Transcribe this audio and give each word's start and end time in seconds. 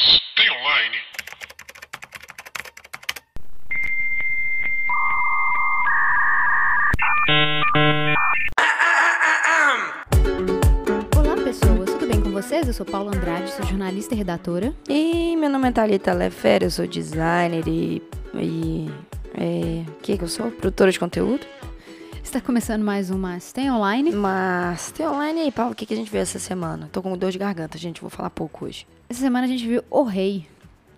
Tem 0.00 0.50
online. 0.50 0.96
Olá, 11.14 11.36
pessoas, 11.44 11.90
tudo 11.90 12.06
bem 12.06 12.22
com 12.22 12.30
vocês? 12.30 12.66
Eu 12.66 12.72
sou 12.72 12.86
Paula 12.86 13.14
Andrade, 13.14 13.50
sou 13.50 13.66
jornalista 13.66 14.14
e 14.14 14.16
redatora. 14.16 14.72
E 14.88 15.36
meu 15.36 15.50
nome 15.50 15.68
é 15.68 15.72
Thalita 15.72 16.14
Lefere, 16.14 16.64
eu 16.64 16.70
sou 16.70 16.86
designer 16.86 17.68
e. 17.68 18.02
e. 18.34 18.90
É, 19.34 19.84
o 19.86 20.00
que, 20.02 20.16
que 20.16 20.24
eu 20.24 20.28
sou? 20.28 20.50
Produtora 20.50 20.90
de 20.90 20.98
conteúdo. 20.98 21.46
Está 22.22 22.40
começando 22.40 22.82
mais 22.84 23.10
uma 23.10 23.38
Tem 23.52 23.70
Online. 23.70 24.12
Mas 24.12 24.90
tem 24.92 25.06
online 25.06 25.40
aí, 25.40 25.52
Paulo, 25.52 25.72
o 25.72 25.74
que, 25.74 25.84
que 25.86 25.94
a 25.94 25.96
gente 25.96 26.10
viu 26.10 26.20
essa 26.20 26.38
semana? 26.38 26.88
Tô 26.92 27.02
com 27.02 27.16
dor 27.16 27.30
de 27.32 27.38
garganta, 27.38 27.76
gente, 27.76 28.00
vou 28.00 28.10
falar 28.10 28.30
pouco 28.30 28.66
hoje. 28.66 28.86
Essa 29.08 29.20
semana 29.20 29.46
a 29.46 29.48
gente 29.48 29.66
viu 29.66 29.82
O 29.90 30.02
Rei, 30.04 30.46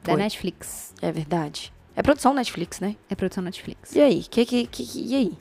da 0.02 0.12
Foi. 0.12 0.20
Netflix. 0.22 0.92
É 1.00 1.10
verdade. 1.10 1.72
É 1.96 2.02
produção 2.02 2.34
Netflix, 2.34 2.80
né? 2.80 2.96
É 3.08 3.14
produção 3.14 3.42
Netflix. 3.42 3.94
E 3.94 4.00
aí? 4.00 4.22
Que, 4.24 4.44
que, 4.44 4.66
que, 4.66 4.84
que- 4.86 5.06
e 5.06 5.14
aí? 5.14 5.38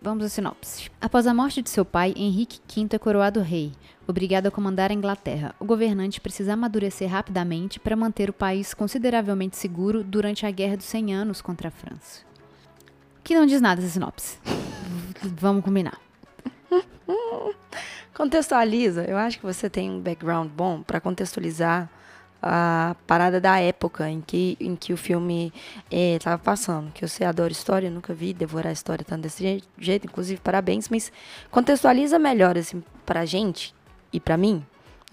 Vamos 0.00 0.24
à 0.24 0.28
sinopse. 0.28 0.90
Após 1.00 1.26
a 1.26 1.32
morte 1.34 1.62
de 1.62 1.70
seu 1.70 1.84
pai, 1.84 2.12
Henrique 2.16 2.60
V 2.74 2.88
é 2.94 2.98
coroado 2.98 3.40
rei, 3.40 3.72
obrigado 4.06 4.46
a 4.46 4.50
comandar 4.50 4.90
a 4.90 4.94
Inglaterra. 4.94 5.54
O 5.58 5.64
governante 5.64 6.20
precisa 6.20 6.52
amadurecer 6.52 7.08
rapidamente 7.10 7.80
para 7.80 7.96
manter 7.96 8.28
o 8.28 8.34
país 8.34 8.74
consideravelmente 8.74 9.56
seguro 9.56 10.04
durante 10.04 10.44
a 10.44 10.50
Guerra 10.50 10.76
dos 10.76 10.86
100 10.86 11.14
Anos 11.14 11.40
contra 11.42 11.68
a 11.68 11.70
França. 11.70 12.20
Que 13.22 13.34
não 13.34 13.46
diz 13.46 13.62
nada 13.62 13.80
essa 13.80 13.90
sinopse. 13.90 14.38
Vamos 15.28 15.64
combinar. 15.64 15.98
Contextualiza. 18.14 19.04
Eu 19.04 19.16
acho 19.16 19.38
que 19.38 19.44
você 19.44 19.68
tem 19.68 19.90
um 19.90 20.00
background 20.00 20.48
bom 20.50 20.82
pra 20.82 21.00
contextualizar 21.00 21.88
a 22.40 22.94
parada 23.06 23.40
da 23.40 23.58
época 23.58 24.08
em 24.08 24.20
que, 24.20 24.56
em 24.60 24.76
que 24.76 24.92
o 24.92 24.96
filme 24.96 25.52
eh, 25.90 26.18
tava 26.22 26.38
passando. 26.38 26.92
Que 26.92 27.06
você 27.06 27.24
adora 27.24 27.50
história, 27.52 27.88
eu 27.88 27.92
nunca 27.92 28.12
vi 28.14 28.32
devorar 28.34 28.72
história 28.72 29.04
tanto 29.04 29.22
desse 29.22 29.42
je- 29.42 29.62
jeito. 29.78 30.06
Inclusive, 30.06 30.40
parabéns. 30.40 30.88
Mas 30.88 31.10
contextualiza 31.50 32.18
melhor, 32.18 32.56
assim, 32.56 32.82
pra 33.04 33.24
gente 33.24 33.74
e 34.12 34.20
pra 34.20 34.36
mim. 34.36 34.64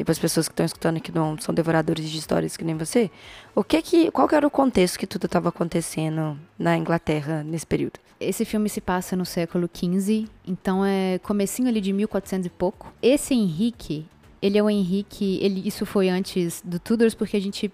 E 0.02 0.04
para 0.04 0.14
as 0.14 0.18
pessoas 0.18 0.48
que 0.48 0.54
estão 0.54 0.66
escutando 0.66 1.00
que 1.00 1.12
não 1.12 1.38
são 1.38 1.54
devoradores 1.54 2.10
de 2.10 2.18
histórias 2.18 2.58
que 2.58 2.64
nem 2.64 2.76
você. 2.76 3.12
O 3.54 3.64
que 3.64 3.80
que, 3.84 4.10
qual 4.10 4.28
que 4.28 4.34
era 4.34 4.48
o 4.48 4.50
contexto 4.50 4.98
que 4.98 5.06
tudo 5.06 5.28
estava 5.28 5.50
acontecendo 5.50 6.36
na 6.58 6.76
Inglaterra 6.76 7.44
nesse 7.44 7.68
período? 7.68 8.00
Esse 8.20 8.44
filme 8.44 8.68
se 8.68 8.82
passa 8.82 9.16
no 9.16 9.24
século 9.24 9.70
XV, 9.72 10.28
então 10.44 10.84
é 10.84 11.20
comecinho 11.20 11.68
ali 11.68 11.80
de 11.80 11.94
1400 11.94 12.48
e 12.48 12.50
pouco. 12.50 12.92
Esse 13.00 13.36
Henrique, 13.36 14.08
ele 14.42 14.58
é 14.58 14.64
o 14.64 14.72
Henrique, 14.72 15.38
ele, 15.40 15.62
isso 15.68 15.86
foi 15.86 16.10
antes 16.10 16.64
do 16.66 16.80
Tudors, 16.80 17.14
porque 17.14 17.38
a 17.38 17.42
gente 17.42 17.72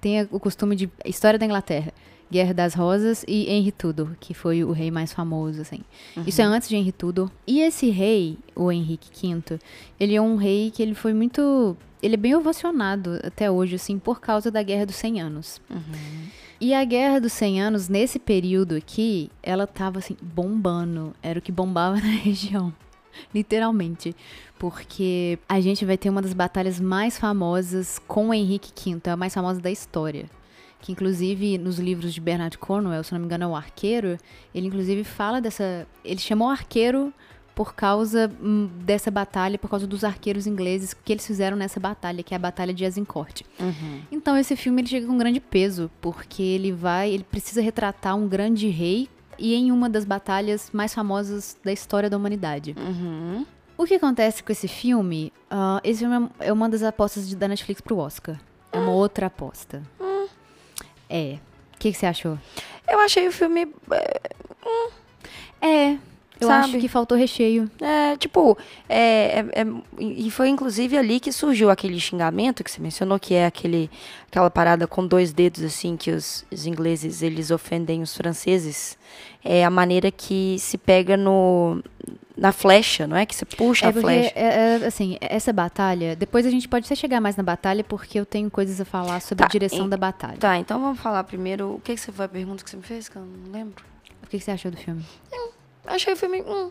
tem 0.00 0.28
o 0.30 0.38
costume 0.38 0.76
de 0.76 0.88
história 1.04 1.40
da 1.40 1.44
Inglaterra. 1.44 1.92
Guerra 2.30 2.52
das 2.52 2.74
Rosas 2.74 3.24
e 3.26 3.50
Henry 3.50 3.72
Tudor, 3.72 4.10
que 4.20 4.34
foi 4.34 4.62
o 4.62 4.72
rei 4.72 4.90
mais 4.90 5.12
famoso, 5.12 5.62
assim. 5.62 5.80
Isso 6.26 6.40
é 6.42 6.44
antes 6.44 6.68
de 6.68 6.76
Henry 6.76 6.92
Tudor. 6.92 7.30
E 7.46 7.60
esse 7.60 7.88
rei, 7.90 8.38
o 8.54 8.70
Henrique 8.70 9.10
V, 9.10 9.58
ele 9.98 10.14
é 10.14 10.20
um 10.20 10.36
rei 10.36 10.70
que 10.70 10.82
ele 10.82 10.94
foi 10.94 11.12
muito... 11.12 11.76
Ele 12.02 12.14
é 12.14 12.18
bem 12.18 12.34
ovacionado 12.34 13.18
até 13.24 13.50
hoje, 13.50 13.74
assim, 13.74 13.98
por 13.98 14.20
causa 14.20 14.50
da 14.50 14.62
Guerra 14.62 14.86
dos 14.86 14.96
100 14.96 15.20
Anos. 15.20 15.60
E 16.60 16.74
a 16.74 16.84
Guerra 16.84 17.20
dos 17.20 17.32
100 17.32 17.62
Anos, 17.62 17.88
nesse 17.88 18.18
período 18.18 18.74
aqui, 18.74 19.30
ela 19.42 19.66
tava 19.66 19.98
assim, 19.98 20.16
bombando. 20.20 21.14
Era 21.22 21.38
o 21.38 21.42
que 21.42 21.50
bombava 21.50 21.96
na 22.02 22.02
região. 22.02 22.72
Literalmente. 23.34 24.14
Porque 24.58 25.38
a 25.48 25.60
gente 25.60 25.84
vai 25.84 25.96
ter 25.96 26.10
uma 26.10 26.20
das 26.20 26.32
batalhas 26.32 26.80
mais 26.80 27.16
famosas 27.16 28.00
com 28.06 28.28
o 28.28 28.34
Henrique 28.34 28.72
V, 28.74 29.00
é 29.04 29.10
a 29.10 29.16
mais 29.16 29.32
famosa 29.32 29.60
da 29.60 29.70
história. 29.70 30.28
Que 30.80 30.92
inclusive 30.92 31.58
nos 31.58 31.78
livros 31.78 32.14
de 32.14 32.20
Bernard 32.20 32.56
Cornwell, 32.58 33.02
se 33.02 33.12
não 33.12 33.18
me 33.20 33.26
engano, 33.26 33.44
é 33.44 33.46
o 33.48 33.56
arqueiro, 33.56 34.16
ele 34.54 34.66
inclusive 34.68 35.02
fala 35.04 35.40
dessa. 35.40 35.86
Ele 36.04 36.20
chamou 36.20 36.48
arqueiro 36.48 37.12
por 37.54 37.74
causa 37.74 38.30
hum, 38.40 38.68
dessa 38.84 39.10
batalha, 39.10 39.58
por 39.58 39.68
causa 39.68 39.84
dos 39.84 40.04
arqueiros 40.04 40.46
ingleses 40.46 40.94
que 40.94 41.12
eles 41.12 41.26
fizeram 41.26 41.56
nessa 41.56 41.80
batalha, 41.80 42.22
que 42.22 42.32
é 42.32 42.36
a 42.36 42.38
Batalha 42.38 42.72
de 42.72 42.84
Azincourt. 42.86 43.42
Então 44.12 44.36
esse 44.36 44.54
filme 44.54 44.80
ele 44.80 44.88
chega 44.88 45.06
com 45.08 45.14
um 45.14 45.18
grande 45.18 45.40
peso, 45.40 45.90
porque 46.00 46.40
ele 46.40 46.70
vai, 46.70 47.10
ele 47.10 47.24
precisa 47.24 47.60
retratar 47.60 48.14
um 48.16 48.28
grande 48.28 48.68
rei 48.68 49.08
e 49.36 49.54
em 49.56 49.72
uma 49.72 49.90
das 49.90 50.04
batalhas 50.04 50.70
mais 50.72 50.94
famosas 50.94 51.56
da 51.64 51.72
história 51.72 52.08
da 52.08 52.16
humanidade. 52.16 52.76
Uhum. 52.78 53.44
O 53.76 53.84
que 53.84 53.94
acontece 53.94 54.40
com 54.42 54.52
esse 54.52 54.68
filme? 54.68 55.32
ah, 55.50 55.80
esse 55.82 55.98
filme 56.00 56.28
é 56.38 56.52
uma 56.52 56.68
das 56.68 56.84
apostas 56.84 57.28
de- 57.28 57.34
da 57.34 57.48
Netflix 57.48 57.80
pro 57.80 57.96
Oscar. 57.98 58.38
É 58.70 58.78
uma 58.78 58.92
outra 58.92 59.26
aposta. 59.26 59.82
É. 61.08 61.38
O 61.74 61.78
que, 61.78 61.92
que 61.92 61.98
você 61.98 62.06
achou? 62.06 62.38
Eu 62.88 62.98
achei 63.00 63.26
o 63.28 63.32
filme. 63.32 63.68
É. 65.60 65.96
Eu 66.40 66.46
Sabe? 66.46 66.66
acho 66.66 66.78
que 66.78 66.86
faltou 66.88 67.18
recheio. 67.18 67.68
É, 67.80 68.16
tipo, 68.16 68.56
é, 68.88 69.44
é- 69.54 69.62
é- 69.62 69.66
e 70.00 70.30
foi 70.30 70.48
inclusive 70.48 70.96
ali 70.96 71.18
que 71.18 71.32
surgiu 71.32 71.68
aquele 71.68 71.98
xingamento 71.98 72.62
que 72.62 72.70
você 72.70 72.80
mencionou, 72.80 73.18
que 73.18 73.34
é 73.34 73.46
aquele, 73.46 73.90
aquela 74.28 74.48
parada 74.48 74.86
com 74.86 75.04
dois 75.04 75.32
dedos, 75.32 75.64
assim, 75.64 75.96
que 75.96 76.12
os, 76.12 76.44
os 76.50 76.64
ingleses, 76.64 77.22
eles 77.22 77.50
ofendem 77.50 78.02
os 78.02 78.16
franceses. 78.16 78.96
É 79.44 79.64
a 79.64 79.70
maneira 79.70 80.12
que 80.12 80.56
se 80.60 80.78
pega 80.78 81.16
no, 81.16 81.82
na 82.38 82.52
flecha, 82.52 83.04
não 83.06 83.16
é? 83.16 83.26
Que 83.26 83.34
você 83.34 83.44
puxa 83.44 83.86
É 83.86 83.88
a 83.88 83.92
flecha. 83.92 84.32
é, 84.36 84.44
é, 84.82 84.86
assim, 84.86 85.18
essa 85.20 85.52
batalha. 85.52 86.14
Depois 86.14 86.46
a 86.46 86.50
gente 86.50 86.68
pode 86.68 86.86
até 86.86 86.94
chegar 86.94 87.20
mais 87.20 87.36
na 87.36 87.42
batalha, 87.42 87.82
porque 87.82 88.18
eu 88.18 88.24
tenho 88.24 88.48
coisas 88.50 88.80
a 88.80 88.84
falar 88.84 89.20
sobre 89.20 89.42
Tá, 89.42 89.46
a 89.46 89.48
direção 89.48 89.86
em- 89.86 89.88
da 89.88 89.96
batalha. 89.96 90.36
Tá, 90.38 90.56
então 90.56 90.80
vamos 90.80 91.00
falar 91.00 91.24
primeiro, 91.24 91.74
o 91.74 91.80
que, 91.80 91.94
que 91.94 92.00
você 92.00 92.12
foi 92.12 92.24
a 92.24 92.28
pergunta 92.28 92.62
que 92.62 92.70
você 92.70 92.76
me 92.76 92.82
fez, 92.84 93.08
que 93.08 93.16
eu 93.16 93.22
não 93.22 93.52
lembro. 93.52 93.84
O 94.22 94.26
que, 94.28 94.38
que 94.38 94.44
você 94.44 94.52
achou 94.52 94.70
do 94.70 94.76
filme? 94.76 95.04
Achei 95.86 96.12
o 96.12 96.16
filme. 96.16 96.42
hum, 96.42 96.70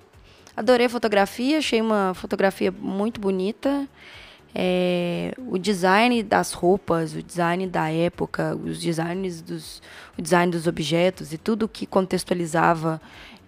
adorei 0.56 0.86
a 0.86 0.90
fotografia, 0.90 1.58
achei 1.58 1.82
uma 1.82 2.14
fotografia 2.16 2.72
muito 2.72 3.20
bonita. 3.20 3.88
É, 4.56 5.34
o 5.38 5.58
design 5.58 6.24
das 6.24 6.54
roupas, 6.54 7.14
o 7.14 7.22
design 7.22 7.68
da 7.68 7.92
época, 7.92 8.56
os 8.56 8.80
designs 8.80 9.42
dos, 9.42 9.82
o 10.18 10.22
design 10.22 10.52
dos 10.52 10.66
objetos 10.66 11.32
e 11.34 11.38
tudo 11.38 11.68
que 11.68 11.86
contextualizava 11.86 13.00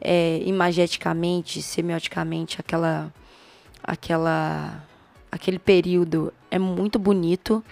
é, 0.01 0.41
imageticamente, 0.45 1.61
semioticamente 1.61 2.59
aquela, 2.59 3.13
aquela, 3.83 4.83
aquele 5.31 5.59
período 5.59 6.33
é 6.49 6.57
muito 6.59 6.97
bonito, 6.97 7.63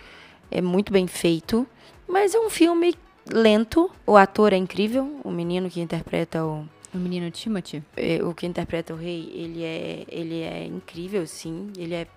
é 0.52 0.62
muito 0.62 0.92
bem 0.92 1.08
feito, 1.08 1.68
mas 2.08 2.34
é 2.36 2.40
um 2.40 2.50
filme 2.50 2.96
lento. 3.32 3.92
O 4.06 4.16
ator 4.16 4.54
é 4.54 4.58
incrível, 4.58 5.20
o 5.24 5.30
menino 5.32 5.70
que 5.70 5.82
interpreta 5.82 6.44
o 6.44 6.66
O 6.94 6.98
menino 6.98 7.30
Timothy? 7.32 7.84
é, 7.96 8.24
o 8.24 8.34
que 8.34 8.46
interpreta 8.46 8.94
o 8.94 8.98
rei, 8.98 9.30
ele 9.34 9.64
é, 9.64 10.06
ele 10.10 10.42
é 10.42 10.66
incrível, 10.66 11.26
sim. 11.28 11.72
Ele 11.78 11.94
é, 11.94 12.08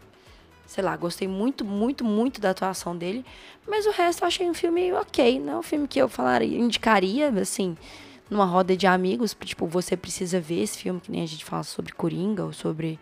sei 0.67 0.85
lá, 0.85 0.97
gostei 0.97 1.27
muito, 1.27 1.65
muito, 1.65 2.05
muito 2.05 2.41
da 2.41 2.51
atuação 2.51 2.97
dele. 2.97 3.25
Mas 3.67 3.87
o 3.87 3.91
resto 3.91 4.23
eu 4.23 4.29
achei 4.29 4.49
um 4.49 4.55
filme 4.55 4.93
ok. 4.93 5.41
Não 5.41 5.55
é 5.55 5.59
um 5.59 5.63
filme 5.63 5.89
que 5.89 5.99
eu 5.99 6.09
falaria, 6.09 6.57
indicaria, 6.59 7.29
assim, 7.41 7.77
numa 8.31 8.45
roda 8.45 8.77
de 8.77 8.87
amigos. 8.87 9.37
Tipo, 9.45 9.67
você 9.67 9.97
precisa 9.97 10.41
ver 10.41 10.63
esse 10.63 10.79
filme, 10.79 11.01
que 11.01 11.11
nem 11.11 11.23
a 11.23 11.27
gente 11.27 11.45
fala 11.45 11.63
sobre 11.65 11.93
Coringa 11.93 12.45
ou 12.45 12.53
sobre 12.53 12.99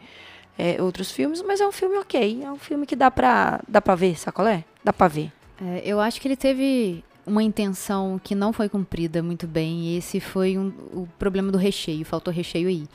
é, 0.59 0.83
outros 0.83 1.11
filmes. 1.13 1.43
Mas 1.43 1.61
é 1.61 1.67
um 1.67 1.73
filme 1.73 1.97
ok. 1.99 2.43
É 2.43 2.51
um 2.51 2.59
filme 2.59 2.87
que 2.87 2.97
dá 2.97 3.11
pra, 3.11 3.61
dá 3.69 3.81
pra 3.81 3.95
ver, 3.95 4.19
sacolé? 4.19 4.65
Dá 4.83 4.93
pra 4.93 5.07
ver. 5.09 5.31
É, 5.63 5.83
eu 5.85 6.01
acho 6.01 6.21
que 6.21 6.27
ele 6.29 6.37
teve 6.37 7.05
uma 7.27 7.43
intenção 7.43 8.19
que 8.25 8.35
não 8.35 8.53
foi 8.53 8.69
cumprida 8.69 9.23
muito 9.23 9.47
bem. 9.47 9.81
E 9.83 9.97
esse 9.99 10.19
foi 10.21 10.57
um- 10.57 10.73
o 10.93 11.09
problema 11.19 11.53
do 11.53 11.59
recheio. 11.59 12.05
Faltou 12.05 12.33
recheio 12.33 12.69
aí. 12.69 12.87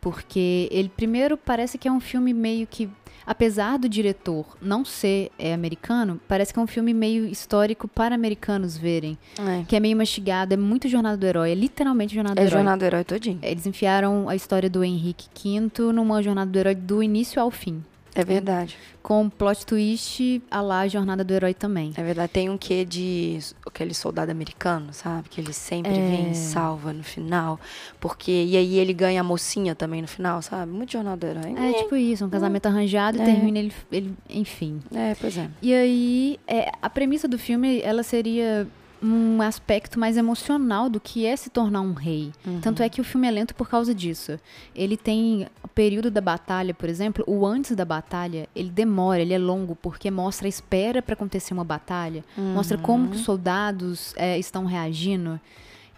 Porque 0.00 0.68
ele, 0.72 0.88
primeiro, 0.88 1.36
parece 1.36 1.78
que 1.78 1.86
é 1.86 1.92
um 1.92 2.00
filme 2.00 2.32
meio 2.34 2.66
que. 2.66 2.88
Apesar 3.26 3.78
do 3.78 3.88
diretor 3.88 4.44
não 4.60 4.84
ser 4.84 5.30
é, 5.38 5.54
americano, 5.54 6.20
parece 6.26 6.52
que 6.52 6.58
é 6.58 6.62
um 6.62 6.66
filme 6.66 6.92
meio 6.92 7.26
histórico 7.26 7.86
para 7.88 8.14
americanos 8.14 8.76
verem. 8.76 9.18
É, 9.38 9.64
Que 9.66 9.76
é 9.76 9.80
meio 9.80 9.96
mastigado, 9.96 10.54
é 10.54 10.56
muito 10.56 10.88
Jornada 10.88 11.16
do 11.16 11.26
Herói. 11.26 11.52
É 11.52 11.54
literalmente 11.54 12.14
Jornada 12.14 12.40
é 12.40 12.44
do 12.44 12.48
Herói. 12.48 12.58
Jornada 12.58 12.78
do 12.78 12.84
Herói 12.84 13.04
todinho. 13.04 13.38
Eles 13.42 13.66
enfiaram 13.66 14.28
a 14.28 14.34
história 14.34 14.68
do 14.68 14.82
Henrique 14.82 15.28
V 15.34 15.92
numa 15.92 16.22
Jornada 16.22 16.50
do 16.50 16.58
Herói 16.58 16.74
do 16.74 17.02
início 17.02 17.40
ao 17.40 17.50
fim. 17.50 17.82
É 18.14 18.22
verdade. 18.24 18.76
Com 19.02 19.28
plot 19.30 19.64
twist 19.64 20.42
a 20.50 20.60
lá 20.60 20.86
Jornada 20.86 21.24
do 21.24 21.32
Herói 21.32 21.54
também. 21.54 21.92
É 21.96 22.02
verdade, 22.02 22.30
tem 22.30 22.50
um 22.50 22.58
quê 22.58 22.84
de 22.84 23.38
aquele 23.66 23.94
soldado 23.94 24.30
americano, 24.30 24.92
sabe? 24.92 25.28
Que 25.30 25.40
ele 25.40 25.52
sempre 25.52 25.92
É. 25.92 26.08
vem 26.10 26.30
e 26.30 26.34
salva 26.34 26.92
no 26.92 27.02
final. 27.02 27.58
Porque. 27.98 28.30
E 28.30 28.56
aí 28.56 28.76
ele 28.78 28.92
ganha 28.92 29.22
a 29.22 29.24
mocinha 29.24 29.74
também 29.74 30.02
no 30.02 30.08
final, 30.08 30.42
sabe? 30.42 30.70
Muito 30.70 30.92
jornal 30.92 31.16
do 31.16 31.26
herói. 31.26 31.54
É 31.56 31.72
tipo 31.82 31.96
isso, 31.96 32.24
um 32.26 32.28
casamento 32.30 32.66
arranjado 32.66 33.16
e 33.16 33.20
É. 33.22 33.24
termina 33.24 33.58
ele, 33.58 33.72
ele- 33.90 34.14
enfim. 34.28 34.80
É, 34.94 35.14
pois 35.18 35.36
é. 35.38 35.48
E 35.62 35.72
aí, 35.72 36.38
é, 36.46 36.70
a 36.82 36.90
premissa 36.90 37.26
do 37.26 37.38
filme, 37.38 37.80
ela 37.80 38.02
seria 38.02 38.66
um 39.02 39.42
aspecto 39.42 39.98
mais 39.98 40.16
emocional 40.16 40.88
do 40.88 41.00
que 41.00 41.26
é 41.26 41.34
se 41.34 41.50
tornar 41.50 41.80
um 41.80 41.92
rei. 41.92 42.32
Uhum. 42.46 42.60
Tanto 42.60 42.82
é 42.82 42.88
que 42.88 43.00
o 43.00 43.04
filme 43.04 43.26
é 43.26 43.30
lento 43.30 43.54
por 43.54 43.68
causa 43.68 43.94
disso. 43.94 44.38
Ele 44.74 44.96
tem 44.96 45.46
o 45.62 45.68
período 45.68 46.10
da 46.10 46.20
batalha, 46.20 46.72
por 46.72 46.88
exemplo, 46.88 47.24
o 47.26 47.44
antes 47.44 47.74
da 47.74 47.84
batalha, 47.84 48.48
ele 48.54 48.70
demora, 48.70 49.20
ele 49.20 49.34
é 49.34 49.38
longo, 49.38 49.74
porque 49.74 50.10
mostra 50.10 50.46
a 50.46 50.48
espera 50.48 51.02
para 51.02 51.14
acontecer 51.14 51.52
uma 51.52 51.64
batalha, 51.64 52.24
mostra 52.54 52.78
como 52.78 53.08
que 53.08 53.16
os 53.16 53.22
soldados 53.22 54.14
é, 54.16 54.38
estão 54.38 54.64
reagindo 54.64 55.40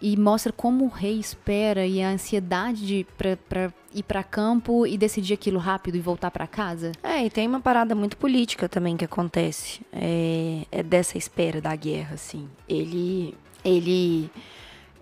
e 0.05 0.19
mostra 0.19 0.53
como 0.53 0.85
o 0.85 0.89
rei 0.89 1.19
espera 1.19 1.87
e 1.87 2.03
a 2.03 2.11
ansiedade 2.11 2.87
de 2.87 3.07
pra, 3.17 3.39
pra 3.39 3.73
ir 3.95 4.03
para 4.03 4.23
campo 4.23 4.87
e 4.87 4.99
decidir 4.99 5.33
aquilo 5.33 5.59
rápido 5.59 5.97
e 5.97 6.01
voltar 6.01 6.31
para 6.31 6.47
casa. 6.47 6.93
É, 7.03 7.25
e 7.25 7.31
tem 7.31 7.49
uma 7.49 7.59
parada 7.59 7.95
muito 7.95 8.19
política 8.19 8.69
também 8.69 8.99
que 8.99 9.05
acontece. 9.07 9.81
É, 9.91 10.67
é 10.71 10.83
dessa 10.83 11.17
espera 11.17 11.59
da 11.59 11.75
guerra, 11.75 12.17
assim. 12.17 12.47
Ele. 12.69 13.35
Ele. 13.65 14.31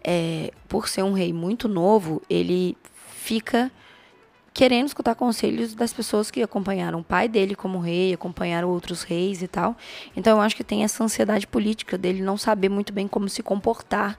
É, 0.05 0.53
por 0.69 0.89
ser 0.89 1.03
um 1.03 1.15
rei 1.15 1.33
muito 1.33 1.67
novo, 1.67 2.23
ele 2.31 2.77
fica 2.95 3.73
querendo 4.55 4.87
escutar 4.87 5.17
conselhos 5.17 5.75
das 5.75 5.93
pessoas 5.93 6.31
que 6.31 6.45
acompanharam 6.45 7.01
o 7.01 7.05
pai 7.05 7.27
dele 7.27 7.57
como 7.57 7.81
rei, 7.81 8.15
acompanharam 8.15 8.69
outros 8.69 9.03
reis 9.03 9.43
e 9.43 9.49
tal. 9.49 9.77
Então 10.17 10.39
eu 10.39 10.41
acho 10.41 10.55
que 10.55 10.63
tem 10.63 10.85
essa 10.85 11.03
ansiedade 11.03 11.45
política 11.45 11.99
dele 11.99 12.23
não 12.23 12.37
saber 12.37 12.69
muito 12.69 12.93
bem 12.93 13.09
como 13.09 13.29
se 13.29 13.43
comportar 13.43 14.17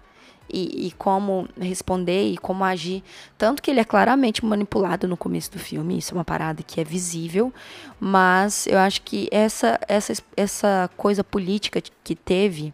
e, 0.50 0.88
e, 0.88 0.92
como 0.92 1.48
responder 1.60 2.32
e 2.32 2.38
como 2.38 2.64
agir. 2.64 3.04
Tanto 3.38 3.62
que 3.62 3.72
ele 3.72 3.80
é 3.80 3.84
claramente 3.84 4.46
manipulado 4.46 5.08
no 5.08 5.18
começo 5.18 5.52
do 5.52 5.60
filme, 5.60 5.98
isso 5.98 6.14
é 6.14 6.18
uma 6.18 6.26
parada 6.26 6.62
que 6.64 6.80
é 6.80 6.84
visível, 6.84 7.54
mas 8.00 8.68
eu 8.68 8.78
acho 8.78 9.02
que 9.02 9.28
essa, 9.32 9.80
essa, 9.88 10.14
essa 10.38 10.90
coisa 10.96 11.24
política 11.24 11.82
que 12.04 12.16
teve, 12.16 12.74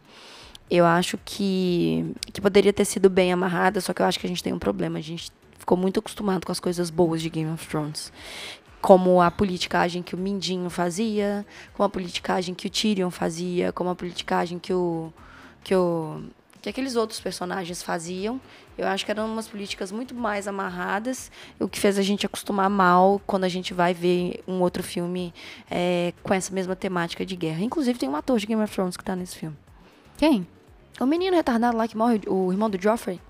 eu 0.70 0.86
acho 0.86 1.18
que, 1.26 2.14
que 2.32 2.40
poderia 2.40 2.72
ter 2.72 2.86
sido 2.86 3.10
bem 3.10 3.34
amarrada, 3.34 3.82
só 3.82 3.94
que 3.94 4.02
eu 4.02 4.06
acho 4.06 4.20
que 4.20 4.28
a 4.28 4.30
gente 4.30 4.44
tem 4.44 4.54
um 4.54 4.60
problema. 4.60 5.00
A 5.00 5.02
gente 5.02 5.32
ficou 5.58 5.78
muito 5.78 6.00
acostumado 6.00 6.46
com 6.46 6.52
as 6.52 6.60
coisas 6.60 6.90
boas 6.90 7.22
de 7.22 7.30
Game 7.30 7.52
of 7.52 7.68
Thrones. 7.68 8.12
Como 8.82 9.22
a 9.22 9.30
politicagem 9.30 10.02
que 10.02 10.16
o 10.16 10.18
Mindinho 10.18 10.70
fazia, 10.70 11.46
como 11.74 11.86
a 11.86 11.90
politicagem 11.90 12.56
que 12.56 12.68
o 12.68 12.70
Tyrion 12.70 13.10
fazia, 13.10 13.74
como 13.74 13.90
a 13.90 13.96
politicagem 13.96 14.58
que 14.58 14.74
o. 14.74 15.12
que 15.64 15.76
o 15.76 16.22
que 16.62 16.70
aqueles 16.70 16.96
outros 16.96 17.20
personagens 17.20 17.82
faziam. 17.82 18.40
Eu 18.78 18.88
acho 18.88 19.06
que 19.06 19.12
eram 19.12 19.26
umas 19.26 19.48
políticas 19.48 19.92
muito 19.92 20.16
mais 20.16 20.48
amarradas, 20.48 21.32
o 21.60 21.68
que 21.68 21.80
fez 21.80 21.98
a 21.98 22.02
gente 22.02 22.26
acostumar 22.26 22.70
mal 22.70 23.22
quando 23.26 23.44
a 23.44 23.50
gente 23.50 23.74
vai 23.74 23.94
ver 23.94 24.42
um 24.48 24.62
outro 24.62 24.82
filme 24.82 25.34
é, 25.70 26.14
com 26.24 26.34
essa 26.34 26.54
mesma 26.54 26.76
temática 26.76 27.26
de 27.26 27.36
guerra. 27.36 27.62
Inclusive, 27.62 28.00
tem 28.00 28.08
um 28.08 28.16
ator 28.16 28.40
de 28.40 28.46
Game 28.46 28.62
of 28.64 28.74
Thrones 28.74 28.96
que 28.96 29.04
está 29.04 29.16
nesse 29.16 29.36
filme. 29.36 29.58
Quem? 30.18 30.48
O 31.00 31.06
menino 31.06 31.36
retardado 31.36 31.78
lá 31.78 31.88
que 31.88 31.98
morre, 31.98 32.22
o 32.28 32.52
irmão 32.52 32.70
do 32.70 32.82
Joffrey. 32.82 33.22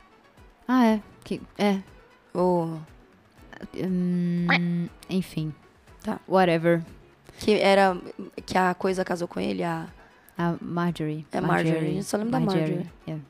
Ah, 0.68 0.86
é. 0.86 1.02
Que, 1.24 1.42
é. 1.58 1.80
O... 2.34 2.78
Hum, 3.76 4.88
enfim. 5.10 5.54
Tá. 6.04 6.20
Whatever. 6.28 6.84
Que 7.40 7.54
era. 7.54 7.98
Que 8.46 8.58
a 8.58 8.74
coisa 8.74 9.04
casou 9.04 9.28
com 9.28 9.40
ele, 9.40 9.64
a. 9.64 9.88
A 10.39 10.56
Marjorie. 10.62 11.25
É 11.31 11.41
Marjorie. 11.41 11.97
Eu 11.97 12.03
só 12.03 12.15
lembro 12.18 12.31
da 12.31 12.39
Marjorie. 12.39 12.88
yeah. 13.07 13.24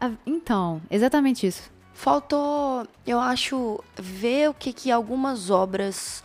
Ah, 0.00 0.10
então, 0.26 0.82
exatamente 0.90 1.46
isso. 1.46 1.70
Faltou, 1.94 2.86
eu 3.06 3.18
acho, 3.20 3.82
ver 3.96 4.50
o 4.50 4.54
que, 4.54 4.72
que 4.72 4.90
algumas 4.90 5.50
obras 5.50 6.22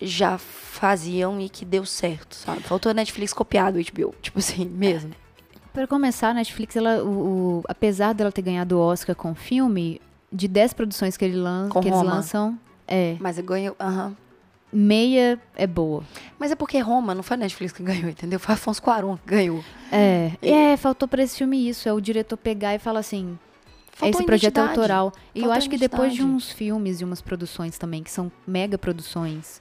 já 0.00 0.36
faziam 0.38 1.40
e 1.40 1.48
que 1.48 1.64
deu 1.64 1.84
certo, 1.86 2.34
sabe? 2.34 2.60
Faltou 2.62 2.90
a 2.90 2.94
Netflix 2.94 3.32
copiar 3.32 3.72
do 3.72 3.78
HBO, 3.78 4.14
tipo 4.20 4.38
assim, 4.38 4.64
mesmo. 4.66 5.12
Para 5.72 5.86
começar, 5.86 6.28
a 6.30 6.34
Netflix, 6.34 6.76
ela, 6.76 7.02
o, 7.02 7.58
o- 7.60 7.62
apesar 7.68 8.12
dela 8.14 8.30
ter 8.30 8.42
ganhado 8.42 8.76
o 8.76 8.80
Oscar 8.80 9.14
com 9.16 9.32
o 9.32 9.34
filme, 9.34 10.00
de 10.32 10.46
10 10.48 10.72
produções 10.72 11.16
que, 11.16 11.24
ele 11.24 11.36
lan 11.36 11.68
que 11.70 11.78
eles 11.78 12.02
lançam, 12.02 12.58
é, 12.86 13.16
Mas 13.20 13.38
ganhou, 13.40 13.74
aham. 13.80 14.14
Meia 14.74 15.38
é 15.56 15.66
boa. 15.66 16.02
Mas 16.38 16.50
é 16.50 16.54
porque 16.56 16.78
Roma 16.78 17.14
não 17.14 17.22
foi 17.22 17.36
a 17.36 17.38
Netflix 17.38 17.72
que 17.72 17.82
ganhou, 17.82 18.08
entendeu? 18.10 18.40
Foi 18.40 18.54
Afonso 18.54 18.82
Cuarón 18.82 19.16
que 19.16 19.26
ganhou. 19.34 19.64
É, 19.92 20.32
E- 20.42 20.50
é, 20.50 20.76
faltou 20.76 21.06
pra 21.08 21.22
esse 21.22 21.38
filme 21.38 21.68
isso, 21.68 21.88
é 21.88 21.92
o 21.92 22.00
diretor 22.00 22.36
pegar 22.36 22.74
e 22.74 22.78
falar 22.78 23.00
assim, 23.00 23.38
Faltou 23.92 24.20
esse 24.20 24.26
projeto 24.26 24.58
é 24.58 24.60
autoral. 24.62 25.12
E 25.34 25.42
eu 25.44 25.52
acho 25.52 25.70
que 25.70 25.78
depois 25.78 26.12
de 26.14 26.22
uns 26.24 26.50
filmes 26.50 27.00
e 27.00 27.04
umas 27.04 27.20
produções 27.20 27.78
também, 27.78 28.02
que 28.02 28.10
são 28.10 28.30
mega 28.44 28.76
produções, 28.76 29.60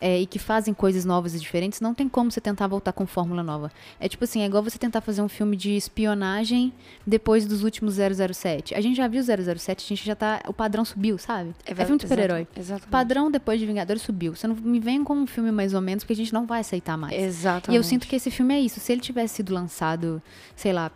é, 0.00 0.20
e 0.20 0.26
que 0.26 0.38
fazem 0.38 0.72
coisas 0.72 1.04
novas 1.04 1.34
e 1.34 1.38
diferentes, 1.40 1.80
não 1.80 1.92
tem 1.94 2.08
como 2.08 2.30
você 2.30 2.40
tentar 2.40 2.66
voltar 2.66 2.92
com 2.92 3.06
fórmula 3.06 3.42
nova. 3.42 3.70
É 3.98 4.08
tipo 4.08 4.22
assim, 4.24 4.42
é 4.42 4.46
igual 4.46 4.62
você 4.62 4.78
tentar 4.78 5.00
fazer 5.00 5.22
um 5.22 5.28
filme 5.28 5.56
de 5.56 5.76
espionagem 5.76 6.72
depois 7.06 7.46
dos 7.46 7.62
últimos 7.64 7.94
007. 7.96 8.74
A 8.74 8.80
gente 8.80 8.96
já 8.96 9.08
viu 9.08 9.22
007, 9.22 9.84
a 9.84 9.88
gente 9.88 10.04
já 10.06 10.14
tá. 10.14 10.40
O 10.46 10.52
padrão 10.52 10.84
subiu, 10.84 11.18
sabe? 11.18 11.54
É, 11.66 11.74
ver- 11.74 11.84
filme 11.86 11.98
de 11.98 12.06
super-herói. 12.06 12.46
Exatamente. 12.56 12.86
O 12.86 12.90
padrão 12.90 13.30
depois 13.30 13.58
de 13.58 13.66
Vingadores 13.66 14.02
subiu. 14.02 14.34
Você 14.36 14.46
não 14.46 14.54
me 14.54 14.78
venha 14.80 15.02
com 15.04 15.14
um 15.14 15.26
filme 15.26 15.50
mais 15.50 15.74
ou 15.74 15.80
menos, 15.80 16.04
porque 16.04 16.12
a 16.12 16.16
gente 16.16 16.32
não 16.32 16.46
vai 16.46 16.60
aceitar 16.60 16.96
mais. 16.96 17.12
Exatamente. 17.20 17.72
E 17.72 17.76
eu 17.76 17.82
sinto 17.82 18.06
que 18.06 18.14
esse 18.16 18.30
filme 18.30 18.54
é 18.54 18.60
isso. 18.60 18.78
Se 18.80 18.92
ele 18.92 19.00
tivesse 19.00 19.34
sido 19.36 19.52
lançado, 19.52 20.22
sei 20.54 20.72
lá, 20.72 20.90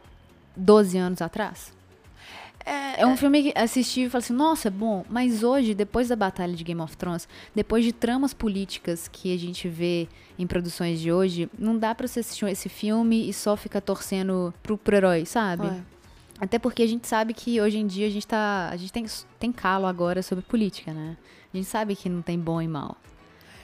12 0.57 0.97
anos 0.99 1.21
atrás. 1.23 1.73
É, 2.65 3.07
um 3.07 3.17
filme 3.17 3.43
que 3.43 3.59
assisti 3.59 4.03
e 4.03 4.09
falei 4.09 4.25
assim, 4.25 4.33
nossa, 4.33 4.69
é 4.69 4.71
bom. 4.71 5.05
Mas 5.09 5.43
hoje, 5.43 5.75
depois 5.75 6.09
da 6.09 6.17
batalha 6.17 6.55
de 6.55 6.63
Game 6.63 6.81
of 6.81 6.97
Thrones, 6.97 7.29
depois 7.55 7.85
de 7.85 7.93
tramas 7.93 8.33
políticas 8.33 9.09
que 9.09 9.35
a 9.35 9.39
gente 9.39 9.69
vê 9.69 10.09
em 10.39 10.47
produções 10.47 11.01
de 11.01 11.13
hoje, 11.13 11.51
não 11.59 11.77
dá 11.77 11.95
pra 11.95 12.07
você 12.07 12.21
assistir 12.21 12.47
esse 12.47 12.69
filme 12.69 13.29
e 13.29 13.33
só 13.33 13.57
ficar 13.57 13.81
torcendo 13.81 14.55
pro, 14.63 14.79
pro 14.79 14.97
herói, 14.97 15.27
sabe? 15.27 15.67
É. 15.67 15.83
Até 16.41 16.59
porque 16.59 16.83
a 16.83 16.87
gente 16.87 17.07
sabe 17.07 17.35
que 17.35 17.61
hoje 17.61 17.79
em 17.79 17.87
dia 17.87 18.07
a 18.07 18.11
gente 18.11 18.27
tá. 18.27 18.69
A 18.71 18.77
gente 18.77 18.93
tem, 18.93 19.07
tem 19.39 19.53
calo 19.53 19.87
agora 19.87 20.23
sobre 20.23 20.45
política, 20.45 20.93
né? 20.93 21.17
A 21.53 21.57
gente 21.57 21.69
sabe 21.69 21.95
que 21.95 22.09
não 22.09 22.23
tem 22.23 22.39
bom 22.39 22.61
e 22.61 22.67
mal. 22.67 22.97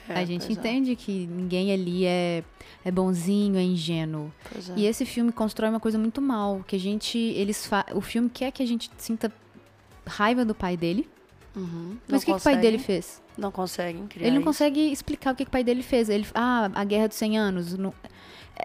É, 0.09 0.19
a 0.19 0.25
gente 0.25 0.47
é, 0.47 0.51
entende 0.51 0.95
que 0.95 1.27
ninguém 1.27 1.71
ali 1.71 2.05
é, 2.05 2.43
é 2.83 2.91
bonzinho, 2.91 3.57
é 3.57 3.63
ingênuo. 3.63 4.31
é. 4.55 4.79
E 4.79 4.85
esse 4.85 5.05
filme 5.05 5.31
constrói 5.31 5.69
uma 5.69 5.79
coisa 5.79 5.97
muito 5.97 6.21
mal, 6.21 6.63
que 6.67 6.75
a 6.75 6.79
gente, 6.79 7.17
eles 7.17 7.69
o 7.93 8.01
filme 8.01 8.29
quer 8.29 8.51
que 8.51 8.63
a 8.63 8.65
gente 8.65 8.89
sinta 8.97 9.31
raiva 10.05 10.43
do 10.43 10.55
pai 10.55 10.75
dele. 10.75 11.07
Uhum. 11.55 11.97
Mas 12.07 12.21
o 12.21 12.25
que, 12.25 12.31
que 12.31 12.37
o 12.37 12.41
pai 12.41 12.57
dele 12.57 12.77
fez? 12.77 13.21
Não 13.37 13.51
conseguem 13.51 14.05
criar 14.07 14.27
Ele 14.27 14.35
não 14.35 14.41
isso. 14.41 14.47
consegue 14.47 14.91
explicar 14.91 15.33
o 15.33 15.35
que, 15.35 15.45
que 15.45 15.49
o 15.49 15.51
pai 15.51 15.63
dele 15.63 15.81
fez. 15.83 16.09
Ele, 16.09 16.25
ah, 16.33 16.69
a 16.73 16.83
guerra 16.83 17.07
dos 17.07 17.17
100 17.17 17.37
anos. 17.37 17.77
não- 17.77 17.93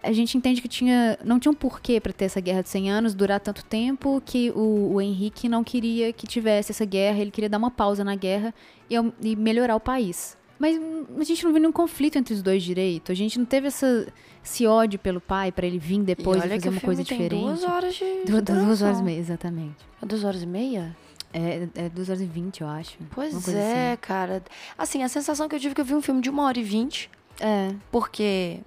a 0.03 0.13
gente 0.13 0.37
entende 0.37 0.61
que 0.61 0.67
tinha, 0.67 1.17
não 1.25 1.39
tinha 1.39 1.53
um 1.53 1.55
porquê 1.55 2.01
pra 2.01 2.13
ter 2.13 2.25
essa 2.25 2.41
guerra 2.41 2.63
dos 2.63 2.71
100 2.73 2.91
anos, 2.91 3.15
durar 3.15 3.39
tanto 3.39 3.65
tempo, 3.65 4.21
que 4.27 4.51
o, 4.51 4.95
o 4.95 5.01
Henrique 5.01 5.49
não 5.49 5.63
queria 5.63 6.13
que 6.13 6.27
tivesse 6.27 6.73
essa 6.73 6.85
guerra, 6.85 7.21
ele 7.21 7.31
queria 7.31 7.49
dar 7.49 7.59
uma 7.59 7.71
pausa 7.71 8.03
na 8.03 8.17
guerra 8.17 8.53
e, 8.91 8.95
e 9.23 9.37
melhorar 9.37 9.77
o 9.77 9.81
país. 9.81 10.37
Mas 10.59 10.77
a 11.21 11.25
gente 11.25 11.45
não 11.45 11.53
viu 11.53 11.61
nenhum 11.61 11.73
conflito 11.73 12.17
entre 12.17 12.33
os 12.33 12.43
dois 12.43 12.63
direito. 12.63 13.11
A 13.11 13.15
gente 13.15 13.39
não 13.39 13.45
teve 13.45 13.67
essa, 13.67 14.07
esse 14.45 14.67
ódio 14.67 14.99
pelo 14.99 15.21
pai 15.21 15.51
pra 15.51 15.67
ele 15.67 15.79
vir 15.79 16.01
depois 16.03 16.43
e 16.43 16.47
e 16.47 16.51
fazer 16.51 16.69
uma 16.69 16.81
coisa 16.81 17.03
diferente. 17.03 17.41
duas 17.43 17.65
horas 17.65 17.95
de, 17.95 18.25
Du- 18.25 18.43
duas 18.43 18.81
horas 18.83 19.01
e 19.01 19.03
meia, 19.03 19.19
exatamente. 19.19 19.77
É 20.01 20.07
duas 20.07 20.23
horas 20.25 20.43
e 20.43 20.47
meia? 20.47 20.97
É, 21.33 21.67
é 21.75 21.89
duas 21.89 22.09
horas 22.09 22.23
e 22.23 22.27
vinte, 22.27 22.61
eu 22.61 22.69
acho. 22.69 22.97
Pois 23.11 23.49
é, 23.49 23.91
assim. 23.93 23.99
cara. 24.01 24.43
Assim, 24.79 25.03
a 25.03 25.09
sensação 25.09 25.49
que 25.49 25.57
eu 25.57 25.61
tive 25.61 25.73
é 25.73 25.75
que 25.75 25.81
eu 25.81 25.85
vi 25.85 25.95
um 25.95 26.01
filme 26.03 26.21
de 26.21 26.31
uma 26.31 26.45
hora 26.45 26.59
e 26.59 26.63
vinte, 26.63 27.11
É, 27.41 27.75
porque 27.91 28.61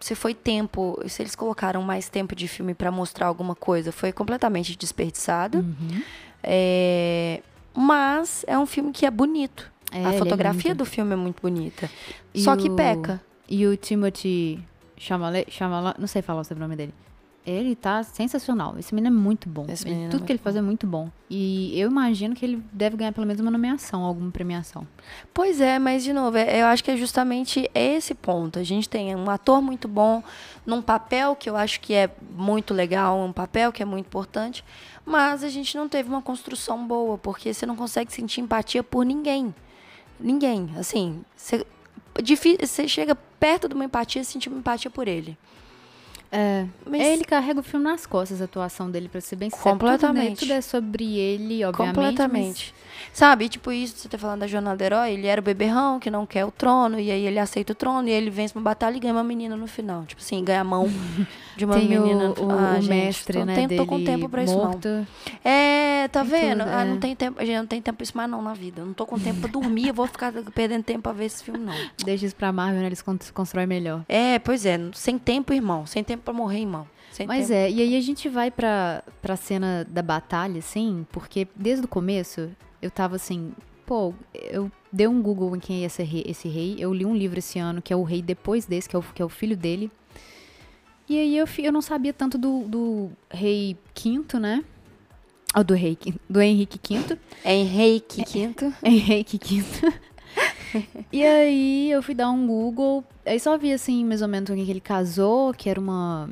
se 0.00 0.16
foi 0.16 0.34
tempo, 0.34 1.00
se 1.06 1.22
eles 1.22 1.36
colocaram 1.36 1.80
mais 1.82 2.08
tempo 2.08 2.34
de 2.34 2.48
filme 2.48 2.74
pra 2.74 2.90
mostrar 2.90 3.26
alguma 3.26 3.54
coisa, 3.54 3.92
foi 3.92 4.10
completamente 4.12 4.74
desperdiçado. 4.76 5.58
uhum. 5.58 6.02
É, 6.42 7.40
Mas 7.72 8.44
é 8.48 8.58
um 8.58 8.66
filme 8.66 8.90
que 8.92 9.06
é 9.06 9.10
bonito. 9.10 9.69
É, 9.90 10.04
a 10.06 10.12
é 10.14 10.18
fotografia 10.18 10.70
lindo. 10.72 10.84
do 10.84 10.86
filme 10.88 11.12
é 11.12 11.16
muito 11.16 11.40
bonita. 11.42 11.90
E 12.34 12.42
Só 12.42 12.56
que 12.56 12.68
o- 12.68 12.76
peca. 12.76 13.20
E 13.48 13.66
o 13.66 13.76
Timothy 13.76 14.62
Chalamet, 14.96 15.50
Chalamet, 15.50 15.98
não 15.98 16.06
sei 16.06 16.22
falar 16.22 16.40
o 16.42 16.44
sobrenome 16.44 16.76
dele. 16.76 16.94
Ele 17.44 17.74
tá 17.74 18.02
sensacional. 18.02 18.78
Esse 18.78 18.94
menino 18.94 19.16
é 19.16 19.18
muito 19.18 19.48
bom. 19.48 19.64
Esse 19.66 19.88
Ele- 19.88 20.04
é 20.04 20.08
tudo 20.08 20.24
que 20.24 20.30
ele 20.30 20.36
muito 20.38 20.42
faz 20.44 20.56
é 20.56 20.60
muito 20.60 20.86
bom. 20.86 21.10
E 21.28 21.72
eu 21.80 21.90
imagino 21.90 22.34
que 22.34 22.44
ele 22.44 22.62
deve 22.70 22.98
ganhar 22.98 23.12
pelo 23.12 23.26
menos 23.26 23.40
uma 23.40 23.50
nomeação, 23.50 24.04
alguma 24.04 24.30
premiação. 24.30 24.86
Pois 25.32 25.58
é, 25.58 25.78
mas 25.78 26.04
de 26.04 26.12
novo, 26.12 26.36
é- 26.36 26.60
eu 26.60 26.66
acho 26.66 26.84
que 26.84 26.90
é 26.90 26.96
justamente 26.98 27.68
esse 27.74 28.14
ponto. 28.14 28.58
A 28.58 28.62
gente 28.62 28.88
tem 28.88 29.16
um 29.16 29.28
ator 29.30 29.62
muito 29.62 29.88
bom, 29.88 30.22
num 30.66 30.82
papel 30.82 31.34
que 31.34 31.48
eu 31.48 31.56
acho 31.56 31.80
que 31.80 31.94
é 31.94 32.10
muito 32.36 32.74
legal, 32.74 33.18
um 33.18 33.32
papel 33.32 33.72
que 33.72 33.82
é 33.82 33.86
muito 33.86 34.06
importante, 34.06 34.62
mas 35.04 35.42
a 35.42 35.48
gente 35.48 35.76
não 35.78 35.88
teve 35.88 36.10
uma 36.10 36.20
construção 36.22 36.86
boa, 36.86 37.16
porque 37.16 37.54
você 37.54 37.64
não 37.64 37.74
consegue 37.74 38.12
sentir 38.12 38.42
empatia 38.42 38.82
por 38.84 39.02
ninguém. 39.04 39.52
Ninguém. 40.20 40.70
Assim, 40.76 41.24
você, 41.36 41.66
chega 42.86 43.14
perto 43.14 43.68
de 43.68 43.74
uma 43.74 43.84
empatia 43.84 44.22
e 44.22 44.24
sentir 44.24 44.48
uma 44.48 44.58
empatia 44.58 44.90
por 44.90 45.08
ele. 45.08 45.36
É. 46.32 46.64
Mas 46.88 47.00
Ele 47.02 47.24
carrega 47.24 47.58
o 47.60 47.62
filme 47.62 47.84
nas 47.84 48.06
costas, 48.06 48.40
a 48.40 48.44
atuação 48.44 48.90
dele, 48.90 49.08
pra 49.08 49.20
ser 49.20 49.36
bem 49.36 49.50
sincero. 49.50 49.70
Completamente. 49.70 50.26
Tudo, 50.26 50.30
né, 50.30 50.36
tudo 50.40 50.52
é 50.52 50.60
sobre 50.60 51.18
ele, 51.18 51.64
obviamente. 51.64 51.94
completamente. 51.94 52.74
Sabe, 53.12 53.48
tipo 53.48 53.72
isso, 53.72 53.96
você 53.96 54.08
tá 54.08 54.18
falando 54.18 54.40
da 54.40 54.46
jornada 54.46 54.76
do 54.76 54.82
herói, 54.84 55.12
ele 55.12 55.26
era 55.26 55.40
o 55.40 55.44
beberrão 55.44 55.98
que 55.98 56.10
não 56.10 56.26
quer 56.26 56.44
o 56.44 56.50
trono, 56.50 57.00
e 57.00 57.10
aí 57.10 57.26
ele 57.26 57.38
aceita 57.38 57.72
o 57.72 57.74
trono, 57.74 58.06
e 58.06 58.10
ele 58.12 58.30
vence 58.30 58.54
uma 58.54 58.62
batalha 58.62 58.96
e 58.96 59.00
ganha 59.00 59.14
uma 59.14 59.24
menina 59.24 59.56
no 59.56 59.66
final. 59.66 60.04
Tipo 60.04 60.20
assim, 60.20 60.44
ganha 60.44 60.60
a 60.60 60.64
mão 60.64 60.86
de 61.56 61.64
uma 61.64 61.74
Tem 61.74 61.88
menina 61.88 62.30
o, 62.38 62.50
Ah, 62.50 62.76
o 62.78 62.80
gente, 62.82 62.88
mestre, 62.88 63.38
tô, 63.38 63.44
né, 63.44 63.54
tem- 63.54 63.66
dele 63.68 63.80
tô 63.80 63.86
com 63.86 64.04
tempo 64.04 64.28
pra 64.28 64.44
isso 64.44 64.56
não. 64.56 64.78
É, 65.44 66.08
tá 66.08 66.20
Tem 66.22 66.30
vendo? 66.30 66.60
tudo, 66.64 66.70
ah, 66.74 66.82
é. 66.82 66.84
não 66.84 66.98
tem 66.98 67.16
tempo, 67.16 67.40
gente, 67.40 67.56
não 67.58 67.66
tem 67.66 67.80
tempo 67.82 67.96
pra 67.96 68.04
isso 68.04 68.16
mais 68.16 68.30
não 68.30 68.42
na 68.42 68.52
vida. 68.54 68.82
Eu 68.82 68.86
não 68.86 68.92
tô 68.92 69.06
com 69.06 69.18
tempo 69.18 69.40
pra 69.40 69.50
dormir, 69.50 69.88
eu 69.88 69.94
vou 69.94 70.06
ficar 70.06 70.32
perdendo 70.54 70.82
tempo 70.84 71.00
pra 71.02 71.12
ver 71.12 71.24
esse 71.24 71.42
filme, 71.42 71.58
não. 71.60 71.74
Deixa 72.04 72.26
isso 72.26 72.36
pra 72.36 72.52
Marvel, 72.52 72.80
né? 72.80 72.86
Eles 72.86 73.02
con- 73.02 73.18
constroem 73.34 73.66
melhor. 73.66 74.02
É, 74.08 74.38
pois 74.38 74.64
é, 74.66 74.78
sem 74.92 75.18
tempo, 75.18 75.52
irmão. 75.52 75.86
Sem 75.86 76.04
tempo 76.04 76.19
pra 76.20 76.32
morrer, 76.32 76.60
irmão. 76.60 76.86
Sem 77.12 77.26
Mas 77.26 77.48
tempo. 77.48 77.58
é, 77.58 77.70
e 77.70 77.80
aí 77.80 77.96
a 77.96 78.00
gente 78.00 78.28
vai 78.28 78.50
pra, 78.50 79.02
pra 79.20 79.36
cena 79.36 79.86
da 79.88 80.02
batalha, 80.02 80.58
assim, 80.58 81.06
porque 81.10 81.46
desde 81.56 81.84
o 81.84 81.88
começo 81.88 82.50
eu 82.80 82.90
tava 82.90 83.16
assim, 83.16 83.52
pô, 83.84 84.14
eu 84.32 84.70
dei 84.92 85.08
um 85.08 85.20
Google 85.20 85.54
em 85.56 85.60
quem 85.60 85.82
é 85.82 85.86
esse 85.86 86.02
rei, 86.02 86.24
esse 86.26 86.48
rei. 86.48 86.76
Eu 86.78 86.94
li 86.94 87.04
um 87.04 87.14
livro 87.14 87.38
esse 87.38 87.58
ano 87.58 87.82
que 87.82 87.92
é 87.92 87.96
o 87.96 88.02
rei 88.04 88.22
depois 88.22 88.64
desse, 88.66 88.88
que 88.88 88.94
é 88.94 88.98
o, 88.98 89.02
que 89.02 89.20
é 89.20 89.24
o 89.24 89.28
filho 89.28 89.56
dele. 89.56 89.90
E 91.08 91.18
aí 91.18 91.36
eu, 91.36 91.46
eu 91.58 91.72
não 91.72 91.82
sabia 91.82 92.12
tanto 92.12 92.38
do, 92.38 92.60
do 92.68 93.10
rei 93.28 93.76
quinto, 93.92 94.38
né? 94.38 94.62
Ou 95.56 95.64
do 95.64 95.74
rei, 95.74 95.98
do 96.28 96.40
Henrique 96.40 96.78
V. 96.78 97.18
Henrique 97.44 98.24
Quinto. 98.24 98.72
Henrique 98.84 99.60
V. 99.60 99.92
e 101.12 101.24
aí 101.24 101.90
eu 101.90 102.02
fui 102.02 102.14
dar 102.14 102.30
um 102.30 102.46
Google, 102.46 103.04
aí 103.24 103.38
só 103.38 103.56
vi 103.56 103.72
assim, 103.72 104.04
mais 104.04 104.22
ou 104.22 104.28
menos 104.28 104.48
com 104.48 104.56
quem 104.56 104.64
que 104.64 104.70
ele 104.70 104.80
casou, 104.80 105.52
que 105.52 105.68
era 105.68 105.80
uma 105.80 106.28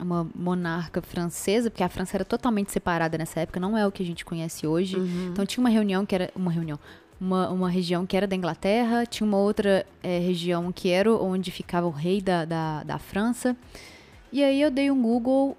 uma 0.00 0.26
monarca 0.34 1.00
francesa, 1.00 1.70
porque 1.70 1.82
a 1.82 1.88
França 1.88 2.16
era 2.16 2.24
totalmente 2.24 2.72
separada 2.72 3.16
nessa 3.16 3.40
época, 3.40 3.60
não 3.60 3.78
é 3.78 3.86
o 3.86 3.92
que 3.92 4.02
a 4.02 4.06
gente 4.06 4.24
conhece 4.24 4.66
hoje. 4.66 4.96
Uhum. 4.96 5.28
Então 5.32 5.46
tinha 5.46 5.62
uma 5.62 5.70
reunião 5.70 6.04
que 6.04 6.14
era 6.14 6.30
uma 6.34 6.50
reunião, 6.50 6.78
uma, 7.20 7.48
uma 7.50 7.70
região 7.70 8.04
que 8.04 8.16
era 8.16 8.26
da 8.26 8.34
Inglaterra, 8.34 9.06
tinha 9.06 9.26
uma 9.26 9.38
outra 9.38 9.86
eh, 10.02 10.18
região 10.18 10.72
que 10.72 10.90
era 10.90 11.12
onde 11.12 11.50
ficava 11.50 11.86
o 11.86 11.90
rei 11.90 12.20
da, 12.20 12.44
da, 12.44 12.82
da 12.82 12.98
França. 12.98 13.56
E 14.32 14.42
aí 14.42 14.60
eu 14.60 14.70
dei 14.70 14.90
um 14.90 15.00
Google 15.00 15.56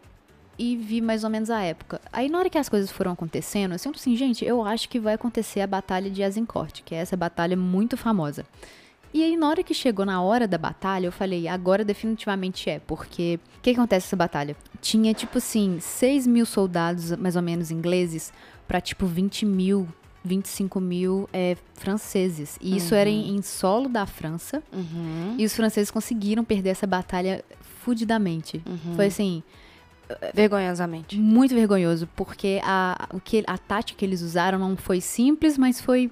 e 0.57 0.75
vi 0.77 1.01
mais 1.01 1.24
ou 1.24 1.29
menos 1.29 1.50
a 1.50 1.62
época. 1.62 2.00
Aí 2.12 2.29
na 2.29 2.38
hora 2.38 2.50
que 2.50 2.57
as 2.57 2.69
coisas 2.69 2.91
foram 2.91 3.12
acontecendo, 3.12 3.74
eu 3.74 3.79
sinto 3.79 3.95
assim, 3.98 4.15
gente, 4.15 4.45
eu 4.45 4.63
acho 4.63 4.88
que 4.89 5.00
vai 5.00 5.13
acontecer 5.15 5.62
a 5.62 5.67
Batalha 5.67 6.10
de 6.10 6.22
Azincourt, 6.24 6.81
que 6.83 6.93
é 6.93 7.00
essa 7.00 7.17
batalha 7.17 7.57
muito 7.57 7.98
famosa. 7.98 8.45
E 9.13 9.22
aí, 9.24 9.38
na 9.38 9.48
hora 9.48 9.62
que 9.62 9.75
chegou 9.75 10.05
na 10.07 10.22
hora 10.24 10.48
da 10.48 10.57
batalha, 10.57 11.05
eu 11.05 11.12
falei, 11.12 11.48
agora 11.48 11.86
definitivamente 11.86 12.67
é, 12.67 12.79
porque 12.79 13.39
o 13.60 13.62
que, 13.62 13.72
que 13.72 13.79
acontece 13.79 14.07
nessa 14.07 14.15
batalha? 14.15 14.55
Tinha, 14.81 15.13
tipo 15.13 15.38
assim, 15.38 15.77
6 15.79 16.25
mil 16.25 16.48
soldados, 16.48 17.12
mais 17.17 17.36
ou 17.36 17.43
menos, 17.43 17.69
ingleses, 17.69 18.33
pra, 18.67 18.81
tipo, 18.81 19.05
20 19.05 19.45
mil, 19.45 19.88
25 20.25 20.79
mil 20.81 21.29
é, 21.31 21.55
franceses. 21.75 22.57
E 22.60 22.75
isso 22.75 22.95
era 22.95 23.07
em, 23.07 23.36
em 23.36 23.41
solo 23.43 23.88
da 23.88 24.07
França, 24.07 24.63
Uhum. 24.74 25.36
e 25.38 25.45
os 25.45 25.55
franceses 25.55 25.91
conseguiram 25.91 26.43
perder 26.43 26.69
essa 26.72 26.88
batalha 26.88 27.45
fudidamente. 27.83 28.63
Uhum. 28.65 28.95
Foi 28.95 29.05
assim, 29.07 29.43
Vergonhosamente. 30.33 31.17
muito 31.17 31.53
vergonhoso, 31.55 32.07
porque 32.15 32.60
a, 32.63 33.07
o 33.13 33.19
que, 33.19 33.43
a 33.48 33.57
tática 33.57 33.98
que 33.98 34.05
eles 34.05 34.22
usaram 34.22 34.60
não 34.60 34.75
foi 34.75 35.00
simples, 35.01 35.57
mas 35.57 35.79
foi. 35.81 36.12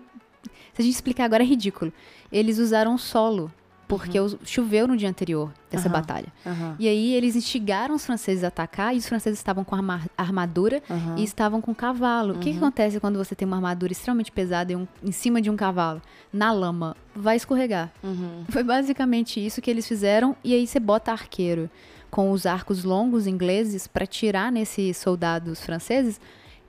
Se 0.73 0.81
a 0.81 0.83
gente 0.83 0.93
explicar 0.93 1.25
agora, 1.25 1.43
é 1.43 1.45
ridículo. 1.45 1.91
Eles 2.31 2.57
usaram 2.57 2.97
solo, 2.97 3.51
porque 3.87 4.17
os- 4.19 4.37
choveu 4.45 4.87
no 4.87 4.95
dia 4.95 5.09
anterior 5.09 5.51
dessa 5.69 5.89
Aham. 5.89 5.99
batalha. 5.99 6.27
Aham. 6.45 6.75
E 6.79 6.87
aí 6.87 7.13
eles 7.13 7.35
instigaram 7.35 7.93
os 7.93 8.05
franceses 8.05 8.43
a 8.43 8.47
atacar, 8.47 8.95
e 8.95 8.97
os 8.97 9.05
franceses 9.07 9.37
estavam 9.37 9.63
com 9.65 9.75
arma- 9.75 10.01
armadura 10.17 10.81
e 11.17 11.23
estavam 11.23 11.59
com 11.59 11.75
cavalo. 11.75 12.35
O 12.35 12.39
que, 12.39 12.51
que 12.53 12.57
acontece 12.57 12.99
quando 13.01 13.17
você 13.17 13.35
tem 13.35 13.45
uma 13.45 13.57
armadura 13.57 13.91
extremamente 13.91 14.31
pesada 14.31 14.71
em, 14.71 14.77
um- 14.77 14.87
em 15.03 15.11
cima 15.11 15.41
de 15.41 15.49
um 15.49 15.57
cavalo? 15.57 16.01
Na 16.31 16.53
lama, 16.53 16.95
vai 17.13 17.35
escorregar. 17.35 17.91
Uhum. 18.01 18.45
Foi 18.49 18.63
basicamente 18.63 19.45
isso 19.45 19.61
que 19.61 19.69
eles 19.69 19.85
fizeram. 19.85 20.35
E 20.43 20.53
aí 20.53 20.65
você 20.65 20.79
bota 20.79 21.11
arqueiro 21.11 21.69
com 22.11 22.29
os 22.31 22.45
arcos 22.45 22.83
longos 22.83 23.25
ingleses 23.25 23.87
pra 23.87 24.05
tirar 24.05 24.51
nesses 24.51 24.97
soldados 24.97 25.61
franceses. 25.61 26.19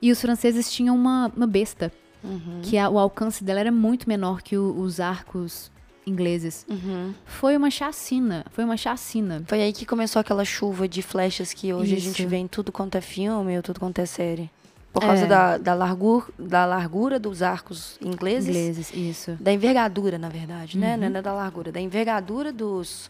E 0.01 0.11
os 0.11 0.21
franceses 0.21 0.71
tinham 0.73 0.95
uma, 0.97 1.31
uma 1.37 1.47
besta, 1.47 1.93
Uhum. 2.25 2.61
que 2.63 2.79
a- 2.79 2.89
o 2.89 2.99
alcance 2.99 3.43
dela 3.45 3.61
era 3.61 3.73
muito 3.73 4.09
menor 4.09 4.41
que 4.41 4.57
o- 4.57 4.79
os 4.81 5.01
arcos 5.01 5.71
ingleses. 6.07 6.65
Uhum. 6.69 7.13
Foi 7.27 7.57
uma 7.57 7.71
chacina, 7.71 8.45
foi 8.53 8.65
uma 8.65 8.77
chacina. 8.77 9.43
Foi 9.47 9.61
aí 9.61 9.73
que 9.73 9.85
começou 9.85 10.21
aquela 10.21 10.45
chuva 10.45 10.89
de 10.89 11.03
flechas 11.03 11.53
que 11.53 11.73
hoje 11.75 11.95
a 11.97 12.01
gente 12.01 12.21
Isso. 12.23 12.29
vê 12.29 12.37
em 12.37 12.47
tudo 12.49 12.73
quanto 12.73 12.97
é 12.97 13.01
filme 13.01 13.57
ou 13.57 13.63
tudo 13.63 13.79
quanto 13.81 13.99
é 14.01 14.07
série. 14.07 14.51
Por 14.93 15.01
causa 15.01 15.25
É. 15.25 15.27
da, 15.27 15.59
da, 15.59 15.75
largur, 15.75 16.29
da 16.39 16.67
largura 16.67 17.19
dos 17.19 17.41
arcos 17.43 17.97
ingleses. 18.01 18.49
Ingleses, 18.51 18.93
isso. 18.95 19.37
Da 19.41 19.53
envergadura, 19.53 20.19
na 20.19 20.29
verdade, 20.29 20.77
né? 20.77 20.95
Uhum. 20.97 21.09
Não 21.11 21.19
é 21.19 21.23
da 21.23 21.33
largura. 21.33 21.73
Da 21.73 21.81
envergadura 21.81 22.53
dos, 22.53 23.09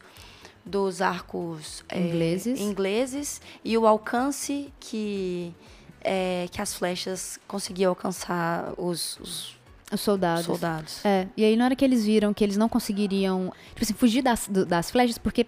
dos 0.65 1.03
arcos 1.03 1.85
é, 1.89 1.99
Ingleses. 2.01 2.61
ingleses 2.61 3.41
e 3.65 3.77
o 3.77 3.87
alcance 3.87 4.73
que, 4.79 5.53
é, 6.01 6.47
que 6.51 6.61
as 6.63 6.75
flechas 6.75 7.39
conseguiam 7.49 7.91
alcançar 7.91 8.73
os, 8.79 9.19
os 9.21 9.57
Os 9.93 10.01
soldados. 10.01 10.47
soldados. 10.47 11.05
É, 11.05 11.27
e 11.37 11.45
aí 11.45 11.57
na 11.57 11.65
hora 11.65 11.77
que 11.77 11.85
eles 11.85 12.05
viram 12.05 12.33
que 12.33 12.45
eles 12.45 12.57
não 12.57 12.69
conseguiriam, 12.69 13.53
tipo 13.71 13.83
assim, 13.83 13.95
fugir 13.95 14.23
das, 14.23 14.47
das 14.49 14.91
flechas, 14.91 15.19
porque 15.19 15.47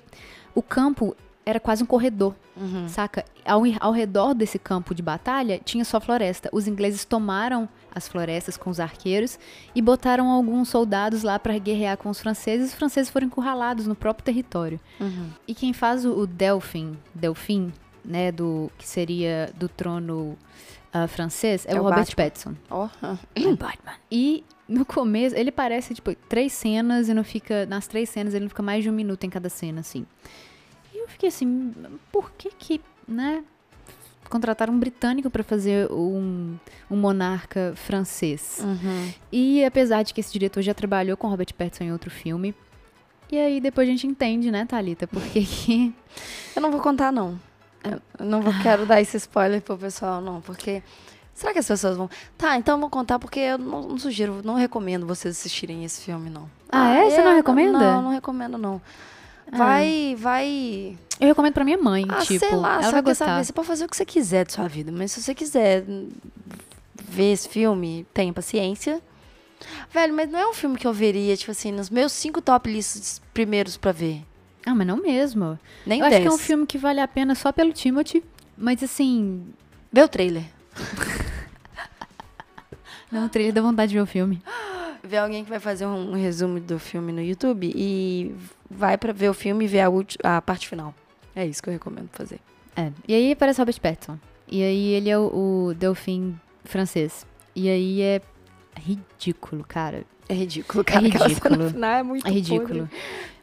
o 0.55 0.63
campo 0.63 1.17
era 1.47 1.61
quase 1.61 1.83
um 1.83 1.87
corredor, 1.87 2.35
Uhum. 2.57 2.89
saca? 2.89 3.25
Ao, 3.45 3.63
ao 3.81 3.93
redor 3.93 4.33
desse 4.35 4.59
campo 4.59 4.95
de 4.95 5.03
batalha 5.03 5.61
tinha 5.65 5.85
só 5.85 6.01
floresta. 6.01 6.49
Os 6.53 6.67
ingleses 6.69 7.05
tomaram 7.05 7.69
as 7.95 8.09
florestas 8.09 8.57
com 8.57 8.71
os 8.71 8.81
arqueiros 8.81 9.39
e 9.75 9.83
botaram 9.83 10.31
alguns 10.31 10.69
soldados 10.69 11.23
lá 11.23 11.39
pra 11.39 11.57
guerrear 11.59 11.97
com 11.97 12.09
os 12.09 12.21
franceses. 12.21 12.69
Os 12.71 12.75
franceses 12.75 13.11
foram 13.11 13.27
encurralados 13.27 13.87
no 13.87 13.95
próprio 13.95 14.25
território. 14.25 14.81
Uhum. 15.01 15.29
E 15.47 15.55
quem 15.55 15.73
faz 15.73 16.05
o, 16.05 16.27
Delfim, 16.27 16.97
Delfim, 17.15 17.73
né, 18.05 18.33
do 18.33 18.71
que 18.79 18.87
seria 18.87 19.51
do 19.57 19.69
trono 19.69 20.37
ah, 20.93 21.07
francês, 21.09 21.67
é, 21.67 21.73
É 21.73 21.75
o 21.77 21.81
o 21.81 21.83
Robert 21.83 21.99
Batman. 22.07 22.25
Pattinson. 22.25 22.55
Ó, 22.71 22.89
Batman. 23.57 23.95
E 24.11 24.45
no 24.69 24.85
começo, 24.85 25.37
ele 25.37 25.51
parece, 25.51 25.95
tipo, 25.95 26.15
três 26.29 26.53
cenas 26.53 27.09
e 27.09 27.15
não 27.15 27.25
fica. 27.25 27.67
Nas 27.67 27.87
três 27.87 28.09
cenas, 28.09 28.33
ele 28.33 28.45
não 28.45 28.49
fica 28.49 28.63
mais 28.63 28.83
de 28.83 28.89
um 28.91 28.93
minuto 28.93 29.25
em 29.25 29.31
cada 29.31 29.49
cena, 29.49 29.81
assim. 29.81 30.07
Eu 31.05 31.09
fiquei 31.09 31.29
assim, 31.29 31.73
por 32.11 32.33
que 32.33 32.51
que, 32.51 32.81
né? 33.07 33.45
Contrataram 34.31 34.73
um 34.73 34.79
britânico 34.79 35.29
pra 35.29 35.45
fazer 35.45 35.87
um, 35.93 36.57
um 36.91 36.97
monarca 36.97 37.75
francês. 37.77 38.59
Uhum. 38.65 39.13
E 39.31 39.63
apesar 39.65 40.03
de 40.03 40.15
que 40.15 40.21
esse 40.21 40.33
diretor 40.33 40.63
já 40.63 40.73
trabalhou 40.73 41.15
com 41.15 41.29
Robert 41.29 41.53
Pattinson 41.53 41.85
em 41.85 41.93
outro 41.93 42.11
filme. 42.11 42.55
E 43.31 43.39
aí 43.39 43.61
depois 43.61 43.87
a 43.87 43.91
gente 43.91 44.07
entende, 44.07 44.51
né, 44.51 44.65
Thalita? 44.65 45.07
Por 45.07 45.23
que 45.23 45.45
que. 45.45 45.95
Eu 46.57 46.63
não 46.63 46.71
vou 46.71 46.81
contar, 46.81 47.13
não. 47.13 47.39
Eu 47.85 48.01
não 48.25 48.41
vou, 48.41 48.53
quero 48.63 48.87
dar 48.87 48.99
esse 49.03 49.19
spoiler 49.19 49.61
pro 49.61 49.77
pessoal, 49.77 50.23
não, 50.23 50.41
porque. 50.41 50.83
Será 51.35 51.53
que 51.53 51.59
as 51.59 51.69
pessoas 51.69 51.99
vão. 51.99 52.09
Tá, 52.39 52.57
então 52.57 52.77
eu 52.77 52.81
vou 52.81 52.89
contar 52.89 53.19
porque 53.19 53.41
eu 53.41 53.59
não, 53.59 53.83
não 53.83 53.99
sugiro, 53.99 54.41
não 54.43 54.55
recomendo 54.55 55.07
vocês 55.07 55.37
assistirem 55.37 55.85
esse 55.85 56.01
filme, 56.01 56.31
não. 56.31 56.49
Ah, 56.71 56.95
é? 56.95 57.11
Você 57.11 57.23
não 57.23 57.35
recomenda? 57.35 57.79
Não, 57.79 58.03
não 58.03 58.11
recomendo, 58.11 58.57
não. 58.57 58.81
Vai, 59.53 60.17
vai. 60.19 60.97
Eu 61.21 61.29
recomendo 61.29 61.53
pra 61.53 61.65
minha 61.65 61.79
mãe, 61.79 62.05
Ah, 62.09 62.21
tipo. 62.23 62.39
sei 62.41 62.57
lá, 62.57 62.81
ela 62.83 62.91
vai 62.91 63.03
gostar. 63.03 63.27
saber. 63.27 63.45
Você 63.45 63.53
pode 63.53 63.69
fazer 63.69 63.85
o 63.85 63.89
que 63.89 63.97
você 63.97 64.05
quiser 64.05 64.45
de 64.47 64.53
sua 64.53 64.67
vida, 64.69 64.91
mas 64.91 65.13
se 65.13 65.23
você 65.23 65.35
quiser 65.35 65.85
ver 67.09 67.33
esse 67.33 67.49
filme, 67.49 68.07
tenha 68.13 68.33
paciência. 68.33 69.01
Velho, 69.93 70.13
mas 70.13 70.31
não 70.31 70.39
é 70.39 70.47
um 70.49 70.53
filme 70.53 70.77
que 70.77 70.87
eu 70.87 70.93
veria, 70.93 71.37
tipo 71.37 71.51
assim, 71.53 71.73
nos 71.73 71.89
meus 71.89 72.13
cinco 72.13 72.41
top 72.43 72.71
lists 72.71 73.23
primeiros 73.33 73.77
pra 73.77 73.93
ver. 73.93 74.23
Ah, 74.67 74.75
mas 74.75 74.87
não 74.87 74.97
mesmo. 74.97 75.59
Nem 75.87 76.01
eu 76.01 76.07
acho 76.07 76.21
que 76.21 76.27
é 76.27 76.31
um 76.33 76.39
filme 76.39 76.67
que 76.67 76.79
vale 76.79 77.01
a 77.01 77.09
pena 77.09 77.35
só 77.35 77.53
pelo 77.53 77.73
Timothy. 77.73 78.25
Mas 78.57 78.83
assim, 78.83 79.47
Vê 79.93 80.03
o 80.03 80.09
trailer. 80.09 80.45
não, 83.11 83.27
o 83.27 83.29
trailer 83.29 83.53
dá 83.53 83.63
vontade 83.63 83.91
de 83.91 83.97
ver 83.97 84.03
o 84.03 84.07
filme. 84.07 84.43
Vê 85.07 85.19
alguém 85.19 85.45
que 85.45 85.51
vai 85.51 85.61
fazer 85.61 85.87
um, 85.87 86.13
um 86.13 86.15
resumo 86.15 86.59
do 86.59 86.79
filme 86.79 87.13
no 87.13 87.21
YouTube 87.21 87.71
e 87.75 88.35
vai 88.71 88.97
pra 88.97 89.13
ver 89.13 89.29
o 89.29 89.35
filme 89.35 89.65
e 89.65 89.69
ver 89.69 89.81
a, 89.81 90.37
a 90.37 90.43
parte 90.43 90.67
final. 90.69 90.95
É 91.37 91.47
isso 91.47 91.63
que 91.63 91.69
eu 91.69 91.73
recomendo 91.73 92.09
fazer. 92.13 92.41
É. 92.77 92.91
E 93.07 93.15
aí 93.15 93.33
aparece 93.33 93.61
Robert 93.61 93.81
Pattinson. 93.81 94.19
E 94.49 94.63
aí 94.63 94.89
ele 94.93 95.11
é 95.11 95.19
o, 95.19 95.69
o 95.69 95.75
Delfim 95.75 96.39
francês. 96.65 97.27
E 97.55 97.69
aí 97.69 98.01
é 98.01 98.21
ridículo, 98.79 99.65
cara. 99.67 100.05
É 100.29 100.35
ridículo, 100.35 100.83
cara. 100.85 101.07
É 101.07 101.09
ridículo. 101.11 101.71
final 101.71 101.91
é 101.91 102.03
muito 102.03 102.27
É 102.27 102.31
ridículo. 102.31 102.89
podre. 102.89 102.89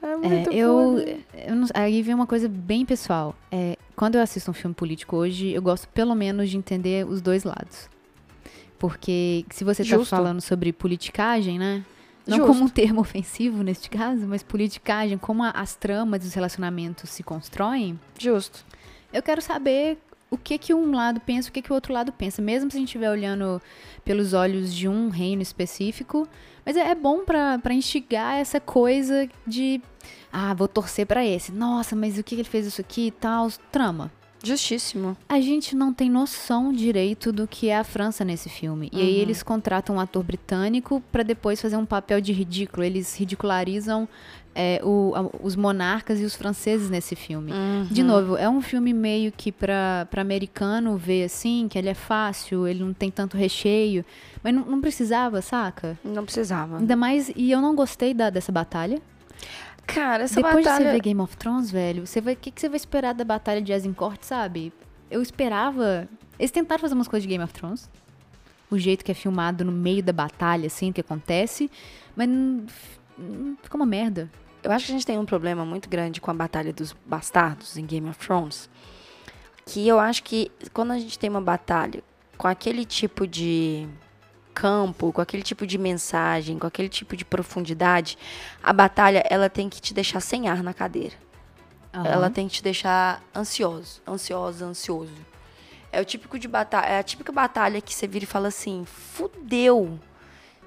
É 0.01 0.07
É, 0.07 0.15
muito 0.17 0.51
eu, 0.51 0.73
podre. 0.95 1.25
eu 1.47 1.55
não, 1.55 1.67
aí 1.75 2.01
vem 2.01 2.15
uma 2.15 2.25
coisa 2.25 2.49
bem 2.49 2.85
pessoal. 2.85 3.35
É, 3.51 3.77
quando 3.95 4.15
eu 4.15 4.21
assisto 4.21 4.49
um 4.49 4.53
filme 4.53 4.73
político 4.73 5.15
hoje, 5.15 5.51
eu 5.51 5.61
gosto 5.61 5.87
pelo 5.89 6.15
menos 6.15 6.49
de 6.49 6.57
entender 6.57 7.05
os 7.07 7.21
dois 7.21 7.43
lados. 7.43 7.87
Porque 8.81 9.45
se 9.51 9.63
você 9.63 9.83
tá 9.83 9.89
Justo. 9.95 10.09
falando 10.09 10.41
sobre 10.41 10.73
politicagem, 10.73 11.59
né? 11.59 11.85
Não 12.25 12.37
Justo. 12.37 12.51
como 12.51 12.65
um 12.65 12.67
termo 12.67 12.99
ofensivo 13.01 13.61
neste 13.61 13.91
caso, 13.91 14.25
mas 14.25 14.41
politicagem, 14.41 15.19
como 15.19 15.43
a- 15.43 15.51
as 15.51 15.75
tramas 15.75 16.21
dos 16.21 16.33
relacionamentos 16.33 17.11
se 17.11 17.21
constroem, 17.21 17.99
Justo. 18.17 18.65
eu 19.13 19.21
quero 19.21 19.39
saber 19.39 19.99
o 20.31 20.37
que 20.37 20.57
que 20.57 20.73
um 20.73 20.93
lado 20.95 21.19
pensa, 21.19 21.49
o 21.49 21.51
que 21.51 21.61
que 21.61 21.71
o 21.71 21.75
outro 21.75 21.93
lado 21.93 22.11
pensa, 22.11 22.41
mesmo 22.41 22.71
se 22.71 22.77
a 22.77 22.79
gente 22.79 22.87
estiver 22.89 23.11
olhando 23.11 23.61
pelos 24.03 24.33
olhos 24.33 24.73
de 24.73 24.87
um 24.87 25.09
reino 25.09 25.43
específico. 25.43 26.27
Mas 26.65 26.75
é, 26.75 26.89
é 26.89 26.95
bom 26.95 27.23
pra 27.23 27.59
instigar 27.73 28.37
essa 28.37 28.59
coisa 28.59 29.29
de, 29.45 29.79
ah, 30.33 30.55
vou 30.55 30.67
torcer 30.67 31.05
pra 31.05 31.23
esse. 31.23 31.51
Nossa, 31.51 31.95
mas 31.95 32.17
o 32.17 32.23
que 32.23 32.33
que 32.35 32.41
ele 32.41 32.49
fez 32.49 32.65
isso 32.65 32.81
aqui 32.81 33.07
e 33.07 33.11
tal? 33.11 33.47
Trama. 33.71 34.11
Justíssimo. 34.43 35.15
A 35.29 35.39
gente 35.39 35.75
não 35.75 35.93
tem 35.93 36.09
noção 36.09 36.73
direito 36.73 37.31
do 37.31 37.47
que 37.47 37.69
é 37.69 37.77
a 37.77 37.83
França 37.83 38.25
nesse 38.25 38.49
filme. 38.49 38.89
E 38.91 38.99
aí 39.01 39.15
eles 39.19 39.43
contratam 39.43 39.95
um 39.97 39.99
ator 39.99 40.23
britânico 40.23 41.01
pra 41.11 41.21
depois 41.23 41.61
fazer 41.61 41.77
um 41.77 41.85
papel 41.85 42.19
de 42.19 42.31
ridículo. 42.33 42.83
Eles 42.83 43.15
ridicularizam 43.17 44.07
é, 44.53 44.81
o- 44.83 45.13
a- 45.15 45.29
os 45.45 45.55
monarcas 45.55 46.19
e 46.19 46.25
os 46.25 46.35
franceses 46.35 46.89
nesse 46.89 47.15
filme. 47.15 47.53
De 47.89 48.03
novo, 48.03 48.35
é 48.35 48.49
um 48.49 48.61
filme 48.61 48.91
meio 48.93 49.31
que 49.31 49.49
pra, 49.49 50.05
pra 50.11 50.21
americano 50.21 50.97
ver 50.97 51.23
assim, 51.23 51.67
que 51.69 51.77
ele 51.79 51.87
é 51.87 51.93
fácil, 51.93 52.67
ele 52.67 52.83
não 52.83 52.91
tem 52.93 53.09
tanto 53.09 53.37
recheio. 53.37 54.03
Mas 54.43 54.53
não, 54.53 54.65
não 54.65 54.81
precisava, 54.81 55.41
saca? 55.41 55.97
Não 56.03 56.25
precisava. 56.25 56.79
Ainda 56.79 56.97
mais, 56.97 57.31
e 57.33 57.49
eu 57.49 57.61
não 57.61 57.73
gostei 57.73 58.13
da, 58.13 58.29
dessa 58.29 58.51
batalha. 58.51 58.99
Cara, 59.93 60.23
essa 60.23 60.35
Depois 60.35 60.57
de 60.57 60.63
batalha... 60.63 60.85
você 60.85 60.91
ver 60.93 61.01
Game 61.01 61.21
of 61.21 61.37
Thrones, 61.37 61.69
velho, 61.69 62.07
você 62.07 62.21
vai, 62.21 62.33
o 62.33 62.37
que, 62.37 62.49
que 62.49 62.61
você 62.61 62.69
vai 62.69 62.77
esperar 62.77 63.13
da 63.13 63.23
batalha 63.23 63.61
de 63.61 63.73
Azincourt, 63.73 64.23
sabe? 64.23 64.71
Eu 65.09 65.21
esperava. 65.21 66.07
Eles 66.39 66.51
tentaram 66.51 66.79
fazer 66.79 66.93
umas 66.93 67.07
coisas 67.07 67.23
de 67.23 67.29
Game 67.29 67.43
of 67.43 67.53
Thrones. 67.53 67.89
O 68.69 68.77
jeito 68.77 69.03
que 69.03 69.11
é 69.11 69.13
filmado 69.13 69.65
no 69.65 69.71
meio 69.71 70.01
da 70.01 70.13
batalha, 70.13 70.67
assim, 70.67 70.91
o 70.91 70.93
que 70.93 71.01
acontece. 71.01 71.69
Mas 72.15 72.29
fica 73.61 73.75
uma 73.75 73.85
merda. 73.85 74.29
Eu 74.63 74.71
acho 74.71 74.85
que 74.85 74.91
a 74.91 74.95
gente 74.95 75.05
tem 75.05 75.17
um 75.17 75.25
problema 75.25 75.65
muito 75.65 75.89
grande 75.89 76.21
com 76.21 76.29
a 76.29 76.33
Batalha 76.33 76.71
dos 76.71 76.95
Bastardos 77.05 77.77
em 77.77 77.85
Game 77.85 78.07
of 78.07 78.19
Thrones. 78.19 78.69
Que 79.65 79.87
eu 79.87 79.99
acho 79.99 80.23
que 80.23 80.51
quando 80.71 80.91
a 80.91 80.99
gente 80.99 81.17
tem 81.17 81.29
uma 81.29 81.41
batalha 81.41 82.03
com 82.37 82.47
aquele 82.47 82.85
tipo 82.85 83.27
de 83.27 83.87
campo, 84.61 85.11
com 85.11 85.21
aquele 85.21 85.41
tipo 85.41 85.65
de 85.65 85.77
mensagem, 85.77 86.59
com 86.59 86.67
aquele 86.67 86.87
tipo 86.89 87.17
de 87.17 87.25
profundidade, 87.25 88.17
a 88.61 88.71
batalha 88.71 89.23
ela 89.29 89.49
tem 89.49 89.67
que 89.69 89.81
te 89.81 89.91
deixar 89.93 90.19
sem 90.21 90.47
ar 90.47 90.61
na 90.61 90.73
cadeira. 90.73 91.15
Aham. 91.93 92.05
Ela 92.07 92.29
tem 92.29 92.47
que 92.47 92.53
te 92.55 92.63
deixar 92.63 93.21
ansioso, 93.35 94.01
ansiosa, 94.07 94.65
ansioso. 94.65 95.11
É 95.91 95.99
o 95.99 96.05
típico 96.05 96.37
de 96.39 96.47
batalha, 96.47 96.85
é 96.85 96.99
a 96.99 97.03
típica 97.03 97.31
batalha 97.31 97.81
que 97.81 97.93
você 97.93 98.07
vira 98.07 98.23
e 98.23 98.27
fala 98.27 98.47
assim: 98.49 98.85
"Fudeu". 98.85 99.99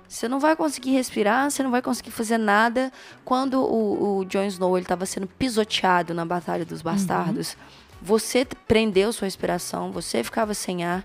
Você 0.09 0.29
não 0.29 0.39
vai 0.39 0.55
conseguir 0.55 0.91
respirar, 0.93 1.51
você 1.51 1.63
não 1.63 1.71
vai 1.71 1.81
conseguir 1.81 2.11
fazer 2.11 2.37
nada. 2.39 2.93
Quando 3.25 3.55
o, 3.63 4.19
o 4.19 4.25
Jon 4.27 4.45
Snow 4.45 4.77
ele 4.77 4.85
estava 4.85 5.07
sendo 5.07 5.27
pisoteado 5.27 6.13
na 6.15 6.25
Batalha 6.25 6.65
dos 6.65 6.83
Bastardos, 6.83 7.57
você 8.03 8.45
t- 8.45 8.55
prendeu 8.69 9.13
sua 9.13 9.25
respiração, 9.27 9.91
você 9.93 10.23
ficava 10.23 10.53
sem 10.53 10.85
ar. 10.85 11.03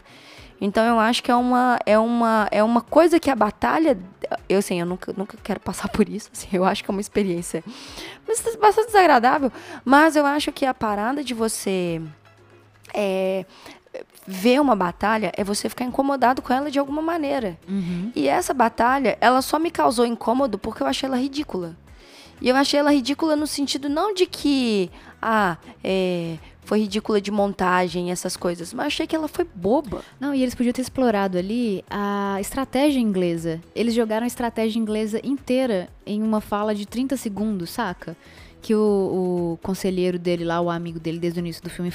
Então 0.62 0.86
eu 0.86 1.00
acho 1.00 1.24
que 1.24 1.32
é 1.32 1.36
uma, 1.36 1.80
é 1.86 1.98
uma, 1.98 2.48
é 2.52 2.64
uma 2.64 2.82
coisa 2.82 3.20
que 3.20 3.30
a 3.30 3.36
batalha. 3.36 3.98
Eu 4.48 4.60
assim, 4.60 4.80
eu 4.80 4.86
nunca, 4.86 5.14
nunca 5.16 5.38
quero 5.44 5.60
passar 5.60 5.88
por 5.90 6.08
isso. 6.08 6.30
assim, 6.34 6.48
eu 6.52 6.66
acho 6.66 6.84
que 6.84 6.92
é 6.92 6.94
uma 6.94 7.02
experiência 7.02 7.64
mas 8.30 8.56
bastante 8.58 8.88
desagradável. 8.88 9.52
Mas 9.84 10.16
eu 10.16 10.26
acho 10.26 10.52
que 10.52 10.66
a 10.66 10.74
parada 10.74 11.24
de 11.24 11.34
você 11.34 12.02
é, 12.94 13.46
ver 14.26 14.62
uma 14.62 14.76
batalha 14.76 15.32
é 15.36 15.44
você 15.44 15.68
ficar 15.68 15.86
incomodado 15.86 16.42
com 16.42 16.54
ela 16.54 16.70
de 16.70 16.78
alguma 16.78 17.02
maneira. 17.02 17.58
Uhum. 17.68 18.12
E 18.16 18.28
essa 18.28 18.54
batalha, 18.54 19.18
ela 19.20 19.42
só 19.42 19.58
me 19.58 19.72
causou 19.72 20.06
incômodo 20.06 20.60
porque 20.60 20.84
eu 20.84 20.88
achei 20.88 21.08
ela 21.08 21.18
ridícula. 21.18 21.76
E 22.42 22.48
eu 22.48 22.56
achei 22.56 22.80
ela 22.80 22.94
ridícula 22.94 23.36
no 23.36 23.48
sentido 23.48 23.90
não 23.90 24.14
de 24.14 24.26
que, 24.26 24.90
ah, 25.22 25.58
é, 25.84 26.38
foi 26.70 26.82
ridícula 26.82 27.20
de 27.20 27.32
montagem, 27.32 28.12
essas 28.12 28.38
coisas, 28.38 28.72
mas 28.76 28.86
achei 28.86 29.08
que 29.08 29.16
ela 29.16 29.28
foi 29.28 29.44
boba. 29.56 30.04
Não, 30.20 30.36
e 30.36 30.44
eles 30.44 30.54
podiam 30.54 30.72
ter 30.72 30.84
explorado 30.84 31.36
ali 31.36 31.84
a 31.90 32.38
estratégia 32.40 33.00
inglesa. 33.00 33.60
Eles 33.74 33.96
jogaram 33.96 34.24
a 34.24 34.28
estratégia 34.28 34.80
inglesa 34.80 35.20
inteira 35.24 35.90
em 36.06 36.22
uma 36.22 36.40
fala 36.40 36.76
de 36.76 36.86
30 36.86 37.18
segundos, 37.18 37.72
saca? 37.72 38.16
Que 38.62 38.76
o, 38.76 39.58
o 39.58 39.60
conselheiro 39.64 40.20
dele 40.20 40.46
lá, 40.46 40.62
o 40.62 40.70
amigo 40.70 41.00
dele, 41.00 41.18
desde 41.18 41.40
o 41.40 41.42
início 41.42 41.64
do 41.64 41.72
filme, 41.72 41.92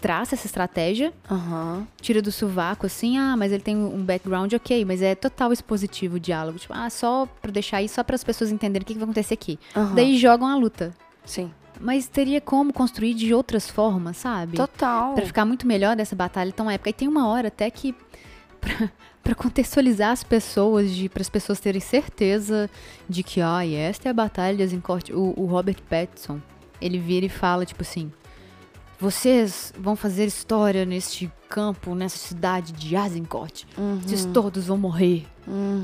traça 0.00 0.36
essa 0.36 0.46
estratégia, 0.46 1.12
Aham. 1.28 1.84
tira 2.00 2.22
do 2.22 2.30
sovaco 2.30 2.86
assim, 2.86 3.18
ah, 3.18 3.36
mas 3.36 3.50
ele 3.50 3.62
tem 3.64 3.76
um 3.76 4.04
background 4.04 4.52
ok, 4.52 4.84
mas 4.84 5.02
é 5.02 5.16
total 5.16 5.52
expositivo 5.52 6.14
o 6.14 6.20
diálogo. 6.20 6.60
Tipo, 6.60 6.74
ah, 6.76 6.88
só 6.90 7.26
pra 7.42 7.50
deixar 7.50 7.78
aí, 7.78 7.88
só 7.88 8.04
para 8.04 8.14
as 8.14 8.22
pessoas 8.22 8.52
entenderem 8.52 8.84
o 8.84 8.86
que, 8.86 8.92
que 8.92 9.00
vai 9.00 9.04
acontecer 9.06 9.34
aqui. 9.34 9.58
Aham. 9.74 9.96
Daí 9.96 10.16
jogam 10.16 10.46
a 10.46 10.54
luta. 10.54 10.94
Sim. 11.24 11.50
Mas 11.80 12.06
teria 12.06 12.40
como 12.40 12.72
construir 12.72 13.14
de 13.14 13.34
outras 13.34 13.68
formas, 13.68 14.16
sabe? 14.16 14.56
Total. 14.56 15.14
Pra 15.14 15.26
ficar 15.26 15.44
muito 15.44 15.66
melhor 15.66 15.96
dessa 15.96 16.16
batalha 16.16 16.52
tão 16.52 16.70
épica. 16.70 16.90
E 16.90 16.92
tem 16.92 17.08
uma 17.08 17.28
hora 17.28 17.48
até 17.48 17.70
que, 17.70 17.94
pra, 18.60 18.90
pra 19.22 19.34
contextualizar 19.34 20.10
as 20.10 20.22
pessoas, 20.22 20.90
para 21.08 21.22
as 21.22 21.28
pessoas 21.28 21.60
terem 21.60 21.80
certeza 21.80 22.70
de 23.08 23.22
que, 23.22 23.40
ai, 23.40 23.74
esta 23.74 24.08
é 24.08 24.10
a 24.10 24.14
batalha 24.14 24.56
de 24.56 24.62
Azincourt. 24.62 25.10
O, 25.10 25.34
o 25.36 25.46
Robert 25.46 25.82
Pattinson, 25.88 26.40
ele 26.80 26.98
vira 26.98 27.26
e 27.26 27.30
fala, 27.30 27.64
tipo 27.64 27.82
assim, 27.82 28.10
vocês 28.98 29.72
vão 29.78 29.94
fazer 29.94 30.24
história 30.24 30.84
neste 30.84 31.30
campo, 31.48 31.94
nessa 31.94 32.18
cidade 32.18 32.72
de 32.72 32.96
Azincourt. 32.96 33.64
Vocês 34.02 34.24
todos 34.26 34.66
vão 34.66 34.76
morrer. 34.78 35.26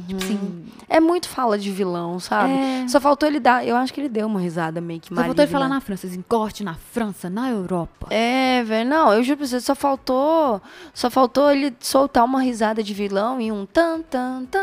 Tipo 0.09 0.23
assim, 0.25 0.65
É 0.89 0.99
muito 0.99 1.29
fala 1.29 1.57
de 1.57 1.71
vilão, 1.71 2.19
sabe? 2.19 2.53
É. 2.53 2.89
Só 2.89 3.01
faltou 3.01 3.29
ele 3.29 3.39
dar. 3.39 3.65
Eu 3.67 3.77
acho 3.77 3.95
que 3.95 4.01
ele 4.01 4.09
deu 4.09 4.27
uma 4.27 4.41
risada 4.41 4.81
meio 4.81 5.01
que 5.01 5.09
só 5.09 5.15
maligna. 5.15 5.29
faltou 5.29 5.45
ele 5.45 5.53
falar 5.53 5.69
na 5.69 5.81
França, 5.81 6.07
Azincourt 6.07 6.61
na 6.63 6.75
França, 6.75 7.31
na 7.31 7.49
Europa. 7.51 8.09
É, 8.11 8.65
velho, 8.65 8.91
não, 8.91 9.13
eu 9.13 9.23
juro 9.23 9.39
pra 9.39 9.47
você, 9.47 9.61
só 9.61 9.75
faltou. 9.75 10.61
Só 10.93 11.09
faltou 11.11 11.51
ele 11.51 11.73
soltar 11.81 12.25
uma 12.25 12.43
risada 12.43 12.83
de 12.83 12.93
vilão 12.93 13.41
e 13.41 13.53
um 13.53 13.65
tan, 13.65 14.03
tan, 14.03 14.45
tan. 14.47 14.59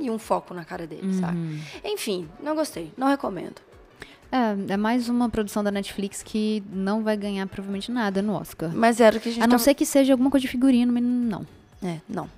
E 0.00 0.08
um 0.10 0.18
foco 0.18 0.54
na 0.54 0.64
cara 0.64 0.86
dele, 0.86 1.12
sabe? 1.14 1.36
Uhum. 1.36 1.60
Enfim, 1.84 2.28
não 2.42 2.54
gostei, 2.54 2.92
não 2.96 3.08
recomendo. 3.08 3.56
É, 4.32 4.72
é 4.74 4.76
mais 4.76 5.08
uma 5.08 5.28
produção 5.28 5.62
da 5.64 5.70
Netflix 5.72 6.22
que 6.22 6.62
não 6.72 7.02
vai 7.02 7.16
ganhar 7.16 7.46
provavelmente 7.48 7.90
nada 7.90 8.22
no 8.22 8.32
Oscar. 8.34 8.70
Mas 8.74 9.00
era 9.00 9.16
o 9.16 9.20
que 9.20 9.28
a 9.28 9.32
gente 9.32 9.42
A 9.42 9.46
não 9.46 9.52
tava- 9.52 9.62
ser 9.64 9.74
que 9.74 9.84
seja 9.84 10.12
alguma 10.12 10.30
coisa 10.30 10.42
de 10.42 10.48
figurino, 10.48 10.92
mas 10.92 11.02
não. 11.02 11.44
É, 11.82 11.98
não. 12.08 12.28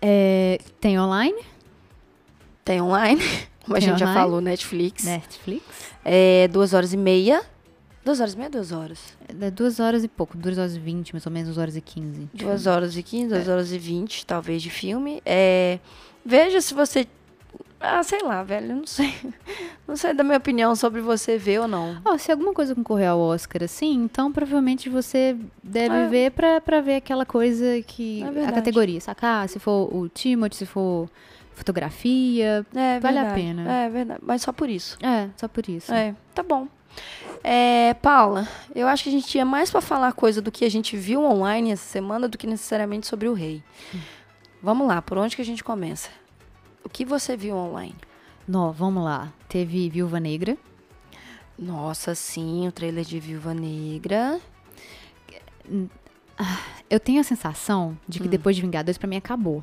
É, 0.00 0.58
tem 0.80 0.98
online, 0.98 1.38
Tem 2.64 2.80
online, 2.80 3.20
como 3.64 3.76
a 3.76 3.80
gente 3.80 3.98
já 3.98 4.06
online. 4.06 4.20
falou, 4.20 4.40
Netflix. 4.40 5.04
Netflix. 5.04 5.64
É 6.04 6.46
duas 6.48 6.72
horas 6.72 6.92
e 6.92 6.96
meia. 6.96 7.42
Duas 8.04 8.20
horas 8.20 8.34
e 8.34 8.36
meia, 8.38 8.48
duas 8.50 8.72
horas. 8.72 8.98
É 9.40 9.50
duas 9.50 9.80
horas 9.80 10.04
e 10.04 10.08
pouco, 10.08 10.36
duas 10.36 10.56
horas 10.56 10.74
e 10.76 10.78
vinte, 10.78 11.12
mais 11.12 11.26
ou 11.26 11.32
menos, 11.32 11.48
duas 11.48 11.58
horas 11.58 11.76
e 11.76 11.80
quinze. 11.80 12.28
Duas 12.32 12.66
horas 12.66 12.96
e 12.96 13.02
quinze, 13.02 13.28
duas 13.28 13.48
É. 13.48 13.52
horas 13.52 13.72
e 13.72 13.78
vinte, 13.78 14.24
talvez, 14.24 14.62
de 14.62 14.70
filme. 14.70 15.20
É, 15.26 15.78
veja 16.24 16.60
se 16.60 16.72
você. 16.74 17.06
Ah, 17.80 18.02
sei 18.02 18.20
lá, 18.22 18.42
velho, 18.42 18.74
não 18.76 18.86
sei. 18.86 19.14
Não 19.86 19.96
sei 19.96 20.12
da 20.12 20.22
minha 20.22 20.36
opinião 20.36 20.76
sobre 20.76 21.00
você 21.00 21.38
ver 21.38 21.60
ou 21.62 21.66
não. 21.68 22.02
Ó, 22.04 22.18
se 22.18 22.30
alguma 22.30 22.52
coisa 22.52 22.74
concorrer 22.74 23.08
ao 23.08 23.18
Oscar, 23.18 23.62
assim, 23.64 23.94
então 23.94 24.30
provavelmente 24.30 24.90
você 24.90 25.34
deve 25.64 25.94
É. 25.94 26.06
ver 26.08 26.30
pra, 26.32 26.60
pra 26.60 26.82
ver 26.82 26.96
aquela 26.96 27.24
coisa 27.24 27.80
que. 27.86 28.22
É 28.22 28.44
a 28.48 28.52
categoria, 28.52 29.00
saca? 29.00 29.40
Ah, 29.40 29.48
se 29.48 29.58
for 29.58 29.88
o 29.96 30.06
Timothy, 30.10 30.56
se 30.56 30.66
for 30.66 31.08
fotografia. 31.54 32.66
É, 32.74 33.00
Vale 33.00 33.18
a 33.18 33.22
verdade. 33.22 33.40
pena. 33.40 33.72
É 33.72 33.88
verdade, 33.88 34.20
mas 34.22 34.42
só 34.42 34.52
por 34.52 34.68
isso. 34.68 34.98
É, 35.02 35.30
só 35.38 35.48
por 35.48 35.66
isso. 35.68 35.90
É, 35.94 36.14
tá 36.34 36.42
bom. 36.42 36.68
É, 37.42 37.94
Paula, 38.02 38.46
eu 38.74 38.86
acho 38.88 39.04
que 39.04 39.08
a 39.08 39.12
gente 39.12 39.26
tinha 39.26 39.44
mais 39.46 39.70
pra 39.70 39.80
falar 39.80 40.12
coisa 40.12 40.42
do 40.42 40.52
que 40.52 40.66
a 40.66 40.70
gente 40.70 40.96
viu 40.98 41.22
online 41.24 41.72
essa 41.72 41.84
semana 41.88 42.28
do 42.28 42.36
que 42.36 42.46
necessariamente 42.46 43.06
sobre 43.06 43.26
o 43.28 43.32
rei. 43.32 43.62
Vamos 44.62 44.86
lá, 44.86 45.00
por 45.00 45.16
onde 45.16 45.34
que 45.34 45.40
a 45.40 45.44
gente 45.44 45.64
começa? 45.64 46.10
O 46.84 46.88
que 46.88 47.04
você 47.04 47.36
viu 47.36 47.56
online? 47.56 47.94
Nó, 48.46 48.70
vamos 48.72 49.04
lá. 49.04 49.32
Teve 49.48 49.88
Viúva 49.90 50.18
Negra. 50.18 50.56
Nossa, 51.58 52.14
sim, 52.14 52.66
o 52.68 52.72
trailer 52.72 53.04
de 53.04 53.18
Viúva 53.20 53.52
Negra. 53.52 54.40
Eu 56.88 57.00
tenho 57.00 57.20
a 57.20 57.24
sensação 57.24 57.98
de 58.08 58.20
que 58.20 58.26
Hum. 58.26 58.30
depois 58.30 58.56
de 58.56 58.62
Vingadores, 58.62 58.96
pra 58.96 59.08
mim, 59.08 59.16
acabou. 59.16 59.62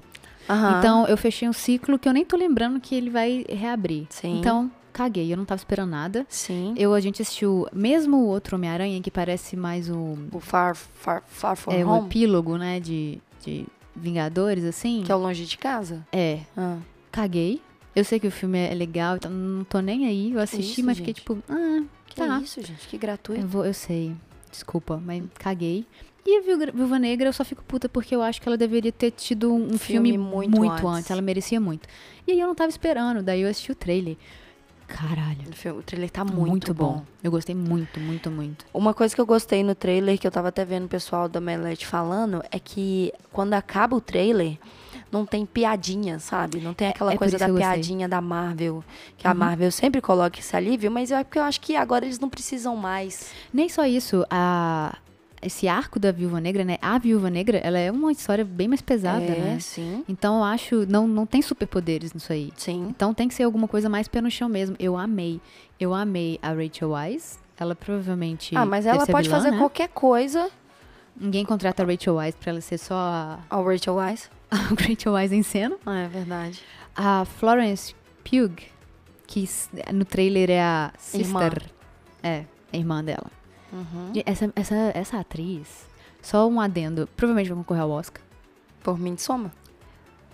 Então, 0.77 1.07
eu 1.07 1.17
fechei 1.17 1.49
um 1.49 1.53
ciclo 1.53 1.97
que 1.97 2.07
eu 2.07 2.13
nem 2.13 2.23
tô 2.23 2.37
lembrando 2.37 2.79
que 2.79 2.93
ele 2.93 3.09
vai 3.09 3.43
reabrir. 3.49 4.05
Sim. 4.11 4.37
Então, 4.39 4.69
caguei. 4.93 5.33
Eu 5.33 5.37
não 5.37 5.45
tava 5.45 5.57
esperando 5.57 5.89
nada. 5.89 6.23
sim. 6.29 6.75
Eu, 6.77 6.93
a 6.93 6.99
gente 6.99 7.19
assistiu, 7.21 7.67
mesmo 7.73 8.17
o 8.17 8.27
outro 8.27 8.55
Homem-Aranha, 8.55 9.01
que 9.01 9.09
parece 9.09 9.55
mais 9.55 9.89
o, 9.89 10.15
O 10.31 10.39
Far, 10.39 10.75
Far, 10.75 11.23
Far 11.25 11.55
From 11.55 11.73
é, 11.73 11.83
Home, 11.83 12.05
epílogo, 12.05 12.57
né, 12.57 12.79
de, 12.79 13.19
de 13.43 13.65
Vingadores, 13.95 14.63
assim. 14.63 15.01
que 15.03 15.11
é 15.11 15.15
o 15.15 15.19
Longe 15.19 15.45
de 15.45 15.57
Casa. 15.57 16.05
É, 16.11 16.41
Ah, 16.55 16.77
caguei. 17.15 17.61
Eu 17.95 18.03
sei 18.03 18.19
que 18.19 18.27
o 18.27 18.31
filme 18.31 18.59
é 18.59 18.73
legal, 18.73 19.15
então 19.15 19.31
não 19.31 19.63
tô 19.63 19.79
nem 19.79 20.05
aí. 20.05 20.33
Eu 20.33 20.39
assisti, 20.39 20.73
isso, 20.81 20.83
mas 20.85 20.97
fiquei 20.97 21.13
gente? 21.13 21.21
tipo, 21.21 21.37
ah, 21.49 21.81
que 22.07 22.15
tá. 22.15 22.39
isso, 22.41 22.61
gente? 22.61 22.87
Que 22.87 22.97
Eu, 22.97 22.99
gratuito. 22.99 23.47
vou, 23.47 23.65
eu 23.65 23.73
sei. 23.73 24.13
Desculpa, 24.51 25.01
mas 25.03 25.23
caguei. 25.39 25.85
E 26.25 26.37
a 26.37 26.41
Viúva- 26.41 26.97
Negra 26.99 27.29
eu 27.29 27.33
só 27.33 27.45
fico 27.45 27.63
puta 27.63 27.87
porque 27.87 28.15
eu 28.15 28.21
acho 28.21 28.41
que 28.41 28.49
ela 28.49 28.57
deveria 28.57 28.91
ter 28.91 29.11
tido 29.11 29.53
um 29.53 29.77
Filme 29.77 30.11
filme, 30.11 30.17
muito 30.17 30.57
muito, 30.59 30.71
antes. 30.73 30.85
antes. 30.99 31.11
Ela 31.11 31.21
merecia 31.21 31.61
muito. 31.61 31.87
E 32.27 32.31
aí 32.31 32.39
eu 32.39 32.47
não 32.47 32.55
tava 32.55 32.69
esperando, 32.69 33.21
daí 33.23 33.41
eu 33.41 33.49
assisti 33.49 33.71
o 33.71 33.75
trailer. 33.75 34.17
Caralho. 34.87 35.49
O 35.49 35.53
filme- 35.55 35.79
O 35.79 35.83
trailer 35.83 36.09
tá 36.09 36.23
muito, 36.25 36.73
bom. 36.73 37.03
Eu 37.23 37.31
gostei 37.31 37.55
muito, 37.55 37.99
muito, 37.99 38.29
muito. 38.29 38.65
Uma 38.73 38.93
coisa 38.93 39.13
que 39.15 39.21
eu 39.21 39.25
gostei 39.25 39.63
no 39.63 39.73
trailer, 39.73 40.17
que 40.19 40.27
eu 40.27 40.31
tava 40.31 40.49
até 40.49 40.65
vendo 40.65 40.85
o 40.85 40.89
pessoal 40.89 41.27
da 41.29 41.39
Melete 41.39 41.85
falando, 41.87 42.43
é 42.51 42.59
que 42.59 43.11
quando 43.31 43.53
acaba 43.53 43.95
o 43.95 44.01
trailer, 44.01 44.57
não 45.15 45.25
tem 45.25 45.45
piadinha, 45.45 46.19
sabe? 46.19 46.59
Não 46.59 46.73
tem 46.73 46.89
aquela 46.89 47.13
é 47.13 47.17
coisa 47.17 47.37
da 47.37 47.47
piadinha 47.47 48.07
da 48.07 48.19
Marvel, 48.19 48.83
que 49.17 49.25
a 49.25 49.31
Uhum. 49.31 49.37
Marvel 49.37 49.71
sempre 49.71 50.01
coloca 50.01 50.39
esse 50.39 50.55
alívio, 50.55 50.91
mas 50.91 51.11
é 51.11 51.23
porque 51.23 51.39
eu 51.39 51.43
acho 51.43 51.61
que 51.61 51.75
agora 51.75 52.05
eles 52.05 52.19
não 52.19 52.29
precisam 52.29 52.75
mais. 52.75 53.31
Nem 53.53 53.69
só 53.69 53.85
isso, 53.85 54.25
a 54.29 54.97
esse 55.41 55.67
arco 55.67 55.99
da 55.99 56.11
Viúva 56.11 56.41
Negra, 56.41 56.65
né? 56.65 56.77
A 56.81 56.97
Viúva 56.97 57.29
Negra, 57.29 57.57
ela 57.59 57.77
é 57.77 57.91
uma 57.91 58.11
história 58.11 58.43
bem 58.43 58.67
mais 58.67 58.81
pesada, 58.81 59.23
é, 59.23 59.39
né? 59.39 59.59
sim. 59.59 60.03
Então 60.09 60.37
eu 60.37 60.43
acho, 60.43 60.85
não, 60.87 61.07
não 61.07 61.25
tem 61.25 61.41
superpoderes 61.41 62.13
nisso 62.13 62.33
aí. 62.33 62.51
Sim. 62.57 62.87
Então 62.89 63.13
tem 63.13 63.27
que 63.27 63.33
ser 63.35 63.43
alguma 63.43 63.67
coisa 63.67 63.87
mais 63.87 64.07
pé 64.07 64.21
no 64.21 64.31
chão 64.31 64.49
mesmo. 64.49 64.75
Eu 64.79 64.97
amei. 64.97 65.39
Eu 65.79 65.93
amei 65.93 66.39
a 66.41 66.49
Rachel 66.49 66.89
Weisz. 66.91 67.37
Ela 67.57 67.75
provavelmente. 67.75 68.55
Ah, 68.55 68.65
mas 68.65 68.85
ela 68.85 69.05
pode 69.05 69.27
vilã, 69.27 69.37
fazer 69.37 69.51
né? 69.51 69.57
qualquer 69.57 69.87
coisa. 69.89 70.49
Ninguém 71.15 71.45
contrata 71.45 71.83
a 71.83 71.85
Rachel 71.85 72.15
Weisz 72.15 72.35
pra 72.35 72.51
ela 72.51 72.61
ser 72.61 72.77
só 72.77 72.95
a, 72.95 73.39
o 73.57 73.63
Rachel 73.63 73.95
Weisz. 73.95 74.29
A 74.51 74.55
Rachel 74.55 75.13
Weisz 75.13 75.31
em 75.31 75.43
cena. 75.43 75.77
Ah, 75.85 75.99
é 75.99 76.07
verdade. 76.07 76.61
A 76.95 77.25
Florence 77.25 77.93
Pugh, 78.23 78.55
que 79.27 79.47
no 79.93 80.05
trailer 80.05 80.49
é 80.49 80.61
a 80.61 80.93
Irmã. 81.13 81.41
sister. 81.41 81.69
É, 82.23 82.45
a 82.71 82.77
irmã 82.77 83.03
dela. 83.03 83.29
Uhum. 83.71 84.11
Essa, 84.25 84.51
essa, 84.55 84.75
essa 84.95 85.19
atriz, 85.19 85.87
só 86.21 86.47
um 86.47 86.59
adendo, 86.59 87.07
provavelmente 87.15 87.49
vai 87.49 87.57
concorrer 87.57 87.83
ao 87.83 87.91
Oscar. 87.91 88.21
Por 88.81 88.97
mim, 88.97 89.17
soma. 89.17 89.51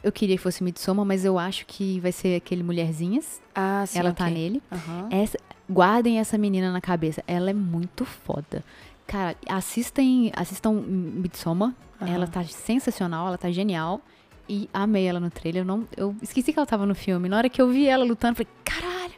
Eu 0.03 0.11
queria 0.11 0.35
que 0.35 0.41
fosse 0.41 0.63
Midsommar, 0.63 1.05
mas 1.05 1.23
eu 1.25 1.37
acho 1.37 1.65
que 1.65 1.99
vai 1.99 2.11
ser 2.11 2.35
aquele 2.35 2.63
Mulherzinhas. 2.63 3.39
Ah, 3.53 3.83
sim. 3.85 3.99
ela 3.99 4.11
tá 4.13 4.25
ok. 4.25 4.33
nele. 4.33 4.63
Aham. 4.71 5.09
Essa, 5.11 5.37
guardem 5.69 6.19
essa 6.19 6.37
menina 6.37 6.71
na 6.71 6.81
cabeça. 6.81 7.23
Ela 7.27 7.51
é 7.51 7.53
muito 7.53 8.03
foda. 8.03 8.63
Cara, 9.11 9.35
assistem, 9.49 10.31
assistam 10.35 10.71
Midsommar. 10.73 11.73
Aham. 12.01 12.09
Ela 12.13 12.27
tá 12.27 12.43
sensacional, 12.45 13.27
ela 13.27 13.37
tá 13.37 13.51
genial. 13.51 13.99
E 14.49 14.69
amei 14.73 15.05
ela 15.05 15.19
no 15.19 15.29
trailer. 15.29 15.61
Eu, 15.61 15.65
não, 15.65 15.87
eu 15.95 16.15
esqueci 16.21 16.51
que 16.51 16.57
ela 16.59 16.65
tava 16.65 16.85
no 16.85 16.95
filme. 16.95 17.27
Na 17.29 17.37
hora 17.37 17.49
que 17.49 17.61
eu 17.61 17.69
vi 17.69 17.87
ela 17.87 18.03
lutando, 18.05 18.31
eu 18.41 18.45
falei, 18.45 18.51
caralho! 18.65 19.13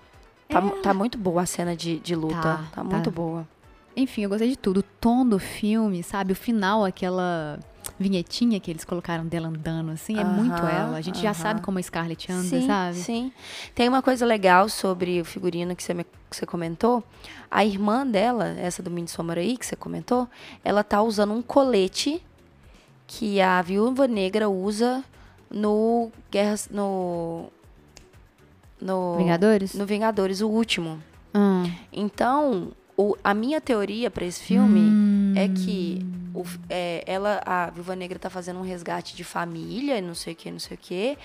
Tá, 0.50 0.62
mu- 0.62 0.82
tá 0.82 0.94
muito 0.94 1.18
boa 1.18 1.42
a 1.44 1.46
cena 1.46 1.76
de, 1.76 2.00
de 2.00 2.16
luta. 2.16 2.36
Tá, 2.42 2.58
Tá, 2.72 2.84
tá. 2.84 2.84
muito 2.84 3.10
boa. 3.12 3.48
Enfim, 3.96 4.24
eu 4.24 4.30
gostei 4.30 4.50
de 4.50 4.58
tudo. 4.58 4.80
O 4.80 4.84
tom 4.84 5.26
do 5.26 5.40
filme, 5.40 6.04
sabe? 6.04 6.34
O 6.34 6.36
final, 6.36 6.84
aquela 6.84 7.60
vinhetinha 8.00 8.60
que 8.60 8.72
eles 8.72 8.84
colocaram 8.84 9.26
dela 9.26 9.48
andando, 9.48 9.92
assim, 9.92 10.18
é 10.20 10.24
muito 10.24 10.54
Aham, 10.54 10.70
ela. 10.70 10.98
A 10.98 11.02
gente 11.02 11.20
já 11.22 11.30
aham. 11.30 11.34
sabe 11.42 11.62
como 11.62 11.80
a 11.80 11.84
Scarlett 11.84 12.32
anda, 12.32 12.44
sim, 12.44 12.66
sabe? 12.68 12.96
Sim. 12.98 13.32
Tem 13.76 13.88
uma 13.90 14.02
coisa 14.02 14.26
legal 14.26 14.68
sobre 14.70 15.22
o 15.22 15.26
figurino 15.26 15.76
que 15.76 15.84
você, 15.84 15.94
me- 15.94 16.04
que 16.04 16.36
você 16.36 16.46
comentou. 16.46 17.04
A 17.52 17.64
irmã 17.64 18.06
dela, 18.06 18.48
essa 18.58 18.82
do 18.82 18.90
Midsommar 18.90 19.38
aí 19.38 19.58
que 19.58 19.66
você 19.66 19.76
comentou, 19.76 20.28
ela 20.64 20.84
tá 20.84 21.02
usando 21.02 21.34
um 21.34 21.42
colete 21.42 22.22
que 23.06 23.40
a 23.42 23.62
viúva 23.62 24.08
negra 24.08 24.50
usa 24.50 25.04
no 25.52 26.12
Guerras. 26.32 26.68
No. 26.72 27.50
No. 28.82 29.16
Vingadores? 29.18 29.74
No 29.76 29.86
Vingadores, 29.86 30.42
o 30.42 30.48
último. 30.50 31.02
Ah. 31.34 31.64
Então, 31.92 32.72
o- 32.98 33.16
a 33.24 33.34
minha 33.34 33.60
teoria 33.62 34.10
pra 34.12 34.26
esse 34.26 34.42
filme 34.42 34.80
Hum. 34.80 35.34
é 35.36 35.48
que 35.48 36.06
o 36.34 36.44
é, 36.70 37.04
ela, 37.06 37.42
a 37.46 37.70
Viúva 37.70 37.96
Negra 37.96 38.18
tá 38.20 38.30
fazendo 38.30 38.60
um 38.60 38.64
resgate 38.64 39.16
de 39.16 39.24
família, 39.24 40.02
não 40.02 40.16
sei 40.16 40.34
o 40.34 40.36
que, 40.36 40.50
não 40.52 40.60
sei 40.60 40.76
o 40.76 40.80
que. 40.80 41.18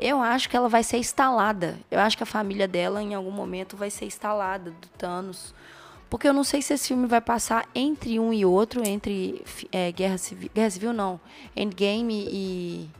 Eu 0.00 0.20
acho 0.20 0.48
que 0.48 0.56
ela 0.56 0.68
vai 0.68 0.82
ser 0.82 0.96
instalada. 0.98 1.78
Eu 1.90 2.00
acho 2.00 2.16
que 2.16 2.22
a 2.22 2.26
família 2.26 2.66
dela, 2.66 3.02
em 3.02 3.14
algum 3.14 3.30
momento, 3.30 3.76
vai 3.76 3.90
ser 3.90 4.06
instalada 4.06 4.70
do 4.70 4.88
Thanos. 4.98 5.54
Porque 6.10 6.28
eu 6.28 6.32
não 6.32 6.44
sei 6.44 6.60
se 6.62 6.72
esse 6.74 6.88
filme 6.88 7.06
vai 7.06 7.20
passar 7.20 7.68
entre 7.74 8.18
um 8.18 8.32
e 8.32 8.44
outro, 8.44 8.86
entre 8.86 9.42
é, 9.72 9.90
Guerra 9.92 10.18
Civil. 10.18 10.50
Guerra 10.54 10.70
Civil, 10.70 10.92
não. 10.92 11.20
Endgame 11.56 12.26
e. 12.30 12.90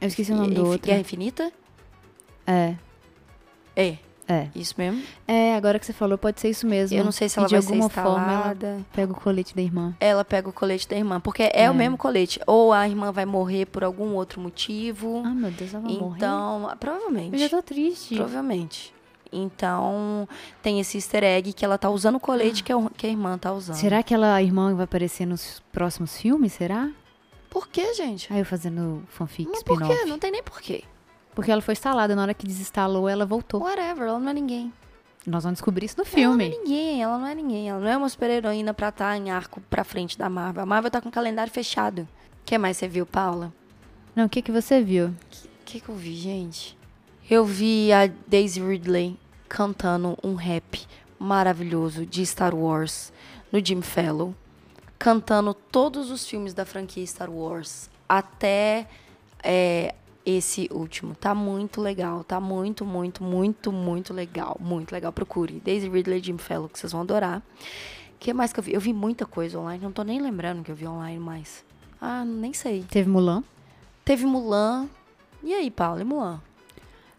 Eu 0.00 0.08
esqueci 0.08 0.32
o 0.32 0.36
nome 0.36 0.52
e- 0.52 0.54
do 0.54 0.66
outro. 0.66 0.86
Guerra 0.86 1.00
Infinita? 1.00 1.52
É, 2.46 2.74
É, 3.76 3.96
é. 4.28 4.48
isso 4.54 4.74
mesmo. 4.78 5.02
É, 5.26 5.54
agora 5.56 5.78
que 5.78 5.86
você 5.86 5.92
falou, 5.92 6.18
pode 6.18 6.40
ser 6.40 6.50
isso 6.50 6.66
mesmo. 6.66 6.96
Eu 6.96 7.04
não 7.04 7.10
sei 7.12 7.28
se 7.28 7.38
E 7.38 7.40
ela 7.40 7.48
de 7.48 7.54
vai 7.54 7.62
ser 7.62 7.68
alguma 7.72 7.88
forma 7.88 8.10
ela 8.32 8.32
instalada. 8.52 8.86
pega 8.92 9.12
o 9.12 9.14
colete 9.14 9.56
da 9.56 9.62
irmã. 9.62 9.94
ela 9.98 10.24
pega 10.24 10.48
o 10.48 10.52
colete 10.52 10.86
da 10.88 10.96
irmã. 10.96 11.18
Porque 11.20 11.42
é, 11.44 11.62
É. 11.64 11.70
o 11.70 11.74
mesmo 11.74 11.96
colete. 11.96 12.38
Ou 12.46 12.72
a 12.72 12.86
irmã 12.88 13.10
vai 13.10 13.24
morrer 13.26 13.66
por 13.66 13.82
algum 13.82 14.14
outro 14.14 14.40
motivo. 14.40 15.22
Ah, 15.24 15.30
meu 15.30 15.50
Deus, 15.50 15.72
ela 15.74 15.82
vai 15.82 15.92
morrer. 15.96 16.16
então, 16.18 16.70
provavelmente. 16.78 17.32
Eu 17.32 17.38
já 17.38 17.48
tô 17.48 17.62
triste. 17.62 18.14
Provavelmente. 18.16 18.94
Então, 19.30 20.26
tem 20.62 20.80
esse 20.80 20.96
easter 20.96 21.22
egg 21.22 21.52
que 21.52 21.64
ela 21.64 21.76
tá 21.78 21.90
usando 21.90 22.16
o 22.16 22.20
colete 22.20 22.62
que, 22.64 22.72
a- 22.72 22.90
que 22.96 23.06
a 23.06 23.10
irmã 23.10 23.36
tá 23.38 23.52
usando. 23.52 23.76
Será 23.76 24.02
que 24.02 24.14
ela, 24.14 24.34
a 24.34 24.42
irmã 24.42 24.74
vai 24.74 24.84
aparecer 24.84 25.26
nos 25.26 25.62
próximos 25.72 26.16
filmes? 26.16 26.52
Será? 26.54 26.88
Por 27.50 27.68
quê, 27.68 27.92
gente? 27.94 28.32
Aí 28.32 28.38
eu 28.40 28.44
fazendo 28.44 29.02
fanfic, 29.08 29.48
Mas 29.50 29.62
por 29.62 29.80
quê? 29.82 30.04
Não 30.06 30.18
tem 30.18 30.30
nem 30.30 30.42
porquê. 30.42 30.82
Porque 31.38 31.52
ela 31.52 31.62
foi 31.62 31.70
instalada, 31.70 32.16
na 32.16 32.22
hora 32.22 32.34
que 32.34 32.44
desinstalou, 32.44 33.08
ela 33.08 33.24
voltou. 33.24 33.62
Whatever, 33.62 34.08
ela 34.08 34.18
não 34.18 34.28
é 34.28 34.34
ninguém. 34.34 34.72
Nós 35.24 35.44
vamos 35.44 35.58
descobrir 35.58 35.86
isso 35.86 35.94
no 35.96 36.02
Ela 36.02 36.10
filme. 36.10 36.48
não 36.48 36.56
é 36.56 36.58
ninguém, 36.58 37.00
ela 37.00 37.16
não 37.16 37.26
é 37.28 37.34
ninguém. 37.36 37.68
Ela 37.70 37.78
não 37.78 37.86
é 37.88 37.96
uma 37.96 38.08
super-heroína 38.08 38.74
pra 38.74 38.88
estar 38.88 39.16
em 39.16 39.30
arco 39.30 39.60
pra 39.70 39.84
frente 39.84 40.18
da 40.18 40.28
Marvel. 40.28 40.64
A 40.64 40.66
Marvel 40.66 40.90
tá 40.90 41.00
com 41.00 41.08
o 41.10 41.12
calendário 41.12 41.52
fechado. 41.52 42.08
O 42.42 42.44
que 42.44 42.58
mais 42.58 42.76
você 42.76 42.88
viu, 42.88 43.06
Paula? 43.06 43.54
Não, 44.16 44.24
o 44.24 44.28
que, 44.28 44.42
que 44.42 44.50
você 44.50 44.82
viu? 44.82 45.10
O 45.10 45.14
que, 45.64 45.78
que 45.78 45.88
eu 45.88 45.94
vi, 45.94 46.16
gente? 46.16 46.76
Eu 47.30 47.44
vi 47.44 47.92
a 47.92 48.10
Daisy 48.26 48.60
Ridley 48.60 49.16
cantando 49.48 50.18
um 50.24 50.34
rap 50.34 50.88
maravilhoso 51.20 52.04
de 52.04 52.26
Star 52.26 52.52
Wars 52.52 53.12
no 53.52 53.64
Jim 53.64 53.80
Fellow. 53.80 54.34
Cantando 54.98 55.54
todos 55.54 56.10
os 56.10 56.26
filmes 56.26 56.52
da 56.52 56.64
franquia 56.64 57.06
Star 57.06 57.30
Wars. 57.30 57.88
Até 58.08 58.88
é, 59.40 59.94
esse 60.28 60.68
último. 60.70 61.14
Tá 61.14 61.34
muito 61.34 61.80
legal. 61.80 62.22
Tá 62.22 62.38
muito, 62.38 62.84
muito, 62.84 63.24
muito, 63.24 63.72
muito 63.72 64.12
legal. 64.12 64.58
Muito 64.60 64.92
legal. 64.92 65.10
Procure. 65.10 65.58
Daisy 65.64 65.88
Ridley 65.88 66.22
Jim 66.22 66.36
Fellow, 66.36 66.68
que 66.68 66.78
vocês 66.78 66.92
vão 66.92 67.00
adorar. 67.00 67.38
O 67.38 68.18
que 68.18 68.34
mais 68.34 68.52
que 68.52 68.60
eu 68.60 68.64
vi? 68.64 68.74
Eu 68.74 68.80
vi 68.80 68.92
muita 68.92 69.24
coisa 69.24 69.58
online. 69.58 69.82
Não 69.82 69.90
tô 69.90 70.02
nem 70.02 70.20
lembrando 70.20 70.62
que 70.62 70.70
eu 70.70 70.76
vi 70.76 70.86
online 70.86 71.18
mais. 71.18 71.64
Ah, 71.98 72.26
nem 72.26 72.52
sei. 72.52 72.84
Teve 72.90 73.08
Mulan. 73.08 73.42
Teve 74.04 74.26
Mulan. 74.26 74.86
E 75.42 75.54
aí, 75.54 75.70
Paula? 75.70 76.02
E 76.02 76.04
Mulan? 76.04 76.42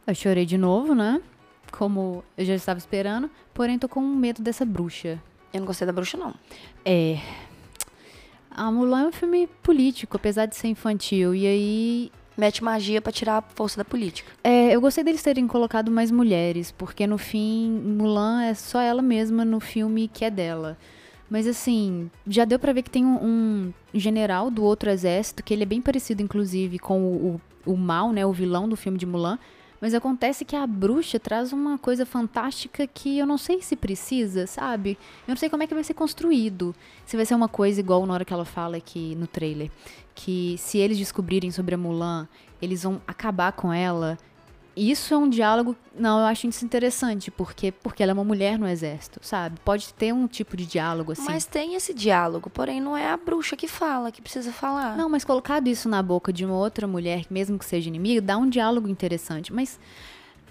Eu 0.05 0.13
chorei 0.13 0.45
de 0.45 0.57
novo, 0.57 0.93
né? 0.93 1.19
Como 1.71 2.23
eu 2.37 2.45
já 2.45 2.53
estava 2.53 2.77
esperando. 2.77 3.29
Porém, 3.55 3.79
tô 3.79 3.89
com 3.89 4.01
medo 4.01 4.41
dessa 4.43 4.65
bruxa. 4.65 5.19
Eu 5.51 5.61
não 5.61 5.67
gostei 5.67 5.87
da 5.87 5.93
bruxa, 5.93 6.15
não. 6.15 6.35
É. 6.85 7.19
A 8.51 8.69
Mulan 8.71 9.05
é 9.05 9.07
um 9.07 9.11
filme 9.11 9.47
político, 9.63 10.15
apesar 10.15 10.45
de 10.45 10.55
ser 10.55 10.67
infantil. 10.67 11.33
E 11.33 11.47
aí. 11.47 12.11
Mete 12.39 12.63
magia 12.63 13.01
pra 13.01 13.11
tirar 13.11 13.37
a 13.39 13.41
força 13.41 13.75
da 13.75 13.83
política. 13.83 14.31
É, 14.41 14.73
eu 14.73 14.79
gostei 14.79 15.03
deles 15.03 15.21
terem 15.21 15.45
colocado 15.45 15.91
mais 15.91 16.09
mulheres, 16.09 16.71
porque 16.71 17.05
no 17.05 17.17
fim, 17.17 17.69
Mulan 17.69 18.43
é 18.43 18.53
só 18.53 18.79
ela 18.79 19.01
mesma 19.01 19.43
no 19.43 19.59
filme 19.59 20.07
que 20.07 20.23
é 20.23 20.31
dela. 20.31 20.77
Mas 21.29 21.45
assim, 21.45 22.09
já 22.25 22.45
deu 22.45 22.57
pra 22.57 22.71
ver 22.71 22.83
que 22.83 22.89
tem 22.89 23.05
um, 23.05 23.21
um 23.21 23.73
general 23.93 24.49
do 24.49 24.63
outro 24.63 24.89
exército, 24.89 25.43
que 25.43 25.53
ele 25.53 25.63
é 25.63 25.65
bem 25.65 25.81
parecido, 25.81 26.21
inclusive, 26.21 26.79
com 26.79 27.01
o, 27.01 27.41
o, 27.65 27.73
o 27.73 27.75
mal, 27.75 28.13
né? 28.13 28.25
O 28.25 28.31
vilão 28.31 28.69
do 28.69 28.77
filme 28.77 28.97
de 28.97 29.05
Mulan. 29.05 29.37
Mas 29.81 29.93
acontece 29.93 30.43
que 30.43 30.55
a 30.55 30.67
bruxa 30.67 31.19
traz 31.19 31.53
uma 31.53 31.77
coisa 31.77 32.05
fantástica 32.05 32.85
que 32.85 33.17
eu 33.17 33.25
não 33.25 33.37
sei 33.37 33.61
se 33.61 33.75
precisa, 33.75 34.45
sabe? 34.45 34.97
Eu 35.27 35.31
não 35.31 35.37
sei 35.37 35.49
como 35.49 35.63
é 35.63 35.67
que 35.67 35.73
vai 35.73 35.83
ser 35.83 35.93
construído. 35.93 36.75
Se 37.05 37.15
vai 37.15 37.25
ser 37.25 37.35
uma 37.35 37.47
coisa 37.47 37.79
igual 37.79 38.05
na 38.05 38.13
hora 38.13 38.25
que 38.25 38.33
ela 38.33 38.45
fala 38.45 38.77
aqui 38.77 39.15
no 39.15 39.27
trailer. 39.27 39.71
Que 40.13 40.55
se 40.57 40.77
eles 40.77 40.97
descobrirem 40.97 41.51
sobre 41.51 41.75
a 41.75 41.77
Mulan, 41.77 42.27
eles 42.61 42.83
vão 42.83 43.01
acabar 43.07 43.53
com 43.53 43.71
ela. 43.71 44.17
Isso 44.79 45.13
é 45.13 45.17
um 45.17 45.29
diálogo. 45.29 45.75
Não, 45.93 46.19
eu 46.19 46.25
acho 46.25 46.47
isso 46.47 46.63
interessante, 46.63 47.29
porque, 47.29 47.71
porque 47.71 48.01
ela 48.01 48.11
é 48.11 48.13
uma 48.13 48.23
mulher 48.23 48.57
no 48.57 48.65
exército, 48.65 49.19
sabe? 49.21 49.59
Pode 49.65 49.93
ter 49.93 50.13
um 50.13 50.25
tipo 50.25 50.55
de 50.55 50.65
diálogo 50.65 51.11
assim. 51.11 51.25
Mas 51.25 51.45
tem 51.45 51.75
esse 51.75 51.93
diálogo, 51.93 52.49
porém 52.49 52.79
não 52.79 52.95
é 52.95 53.09
a 53.09 53.17
bruxa 53.17 53.57
que 53.57 53.67
fala, 53.67 54.11
que 54.11 54.21
precisa 54.21 54.53
falar. 54.53 54.95
Não, 54.95 55.09
mas 55.09 55.25
colocado 55.25 55.67
isso 55.67 55.89
na 55.89 56.01
boca 56.01 56.31
de 56.31 56.45
uma 56.45 56.55
outra 56.55 56.87
mulher, 56.87 57.25
mesmo 57.29 57.59
que 57.59 57.65
seja 57.65 57.89
inimiga, 57.89 58.21
dá 58.21 58.37
um 58.37 58.47
diálogo 58.47 58.87
interessante. 58.87 59.51
Mas, 59.51 59.77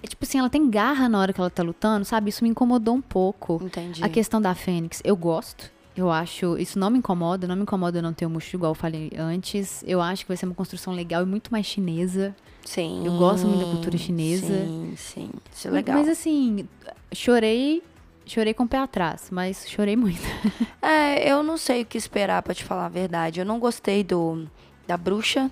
é 0.02 0.06
tipo 0.06 0.24
assim, 0.24 0.38
ela 0.38 0.50
tem 0.50 0.68
garra 0.68 1.08
na 1.08 1.18
hora 1.18 1.32
que 1.32 1.40
ela 1.40 1.48
tá 1.48 1.62
lutando, 1.62 2.04
sabe? 2.04 2.28
Isso 2.28 2.44
me 2.44 2.50
incomodou 2.50 2.94
um 2.94 3.00
pouco. 3.02 3.60
Entendi. 3.64 4.04
A 4.04 4.10
questão 4.10 4.42
da 4.42 4.54
Fênix, 4.54 5.00
eu 5.04 5.16
gosto. 5.16 5.77
Eu 5.98 6.12
acho, 6.12 6.56
isso 6.58 6.78
não 6.78 6.90
me 6.90 6.98
incomoda, 6.98 7.48
não 7.48 7.56
me 7.56 7.62
incomoda 7.62 8.00
não 8.00 8.12
ter 8.12 8.24
o 8.24 8.30
Mushu, 8.30 8.54
igual 8.56 8.70
eu 8.70 8.74
falei 8.74 9.10
antes. 9.18 9.82
Eu 9.84 10.00
acho 10.00 10.24
que 10.24 10.28
vai 10.28 10.36
ser 10.36 10.46
uma 10.46 10.54
construção 10.54 10.92
legal 10.92 11.24
e 11.24 11.26
muito 11.26 11.50
mais 11.50 11.66
chinesa. 11.66 12.36
Sim. 12.64 13.04
Eu 13.04 13.18
gosto 13.18 13.48
muito 13.48 13.64
da 13.64 13.70
cultura 13.72 13.98
chinesa. 13.98 14.46
Sim, 14.46 14.94
sim. 14.96 15.30
Isso 15.52 15.66
é 15.66 15.70
legal. 15.72 15.98
Mas 15.98 16.08
assim, 16.08 16.68
chorei, 17.12 17.82
chorei 18.24 18.54
com 18.54 18.62
o 18.62 18.68
pé 18.68 18.78
atrás, 18.78 19.28
mas 19.32 19.68
chorei 19.68 19.96
muito. 19.96 20.22
É, 20.80 21.30
eu 21.30 21.42
não 21.42 21.58
sei 21.58 21.82
o 21.82 21.84
que 21.84 21.98
esperar, 21.98 22.40
pra 22.42 22.54
te 22.54 22.62
falar 22.62 22.86
a 22.86 22.88
verdade. 22.88 23.40
Eu 23.40 23.44
não 23.44 23.58
gostei 23.58 24.04
do 24.04 24.46
da 24.86 24.96
bruxa. 24.96 25.50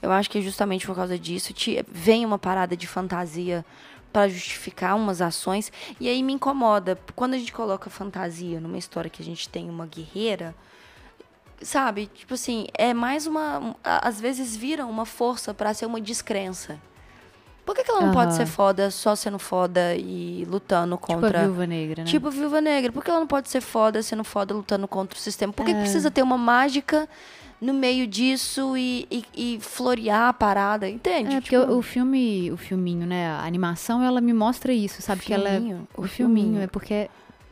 Eu 0.00 0.12
acho 0.12 0.30
que 0.30 0.40
justamente 0.40 0.86
por 0.86 0.94
causa 0.94 1.18
disso 1.18 1.52
te, 1.52 1.84
vem 1.90 2.24
uma 2.24 2.38
parada 2.38 2.76
de 2.76 2.86
fantasia 2.86 3.64
para 4.12 4.28
justificar 4.28 4.96
umas 4.96 5.20
ações. 5.20 5.72
E 6.00 6.08
aí 6.08 6.22
me 6.22 6.32
incomoda. 6.32 6.98
Quando 7.14 7.34
a 7.34 7.38
gente 7.38 7.52
coloca 7.52 7.90
fantasia 7.90 8.60
numa 8.60 8.78
história 8.78 9.10
que 9.10 9.22
a 9.22 9.24
gente 9.24 9.48
tem 9.48 9.68
uma 9.68 9.86
guerreira, 9.86 10.54
sabe? 11.62 12.06
Tipo 12.06 12.34
assim, 12.34 12.66
é 12.74 12.94
mais 12.94 13.26
uma. 13.26 13.76
Às 13.82 14.20
vezes 14.20 14.56
vira 14.56 14.86
uma 14.86 15.06
força 15.06 15.52
para 15.52 15.72
ser 15.74 15.86
uma 15.86 16.00
descrença. 16.00 16.78
Por 17.68 17.74
que, 17.74 17.84
que 17.84 17.90
ela 17.90 18.00
não 18.00 18.12
pode 18.14 18.34
ser 18.34 18.46
foda 18.46 18.90
só 18.90 19.14
sendo 19.14 19.38
foda 19.38 19.94
e 19.94 20.42
lutando 20.48 20.96
contra. 20.96 21.28
Tipo 21.28 21.36
a 21.36 21.42
Viúva 21.42 21.66
Negra, 21.66 22.02
né? 22.02 22.08
Tipo 22.08 22.28
a 22.28 22.30
Viúva 22.30 22.60
Negra. 22.62 22.90
Por 22.90 23.04
que 23.04 23.10
ela 23.10 23.20
não 23.20 23.26
pode 23.26 23.50
ser 23.50 23.60
foda 23.60 24.02
sendo 24.02 24.24
foda 24.24 24.54
lutando 24.54 24.88
contra 24.88 25.18
o 25.18 25.20
sistema? 25.20 25.52
Por 25.52 25.66
que, 25.66 25.74
que 25.74 25.80
precisa 25.80 26.10
ter 26.10 26.22
uma 26.22 26.38
mágica 26.38 27.06
no 27.60 27.74
meio 27.74 28.06
disso 28.06 28.76
e, 28.76 29.06
e, 29.10 29.24
e 29.56 29.58
florear 29.60 30.28
a 30.28 30.32
parada? 30.32 30.88
Entende? 30.88 31.34
É, 31.34 31.40
porque 31.40 31.58
Tipo, 31.58 31.72
o, 31.72 31.78
o 31.78 31.82
filme, 31.82 32.50
o 32.52 32.56
filminho, 32.56 33.06
né? 33.06 33.28
A 33.28 33.44
animação, 33.44 34.02
ela 34.02 34.20
me 34.20 34.32
mostra 34.32 34.72
isso, 34.72 35.02
sabe? 35.02 35.22
Que 35.22 35.32
ela 35.34 35.48
é. 35.48 35.54
Filminho? 35.56 35.88
O, 35.96 36.02
O 36.02 36.08
filminho, 36.08 36.46
filminho. 36.46 36.62
é 36.62 36.66
porque. 36.66 36.94
é 36.94 37.08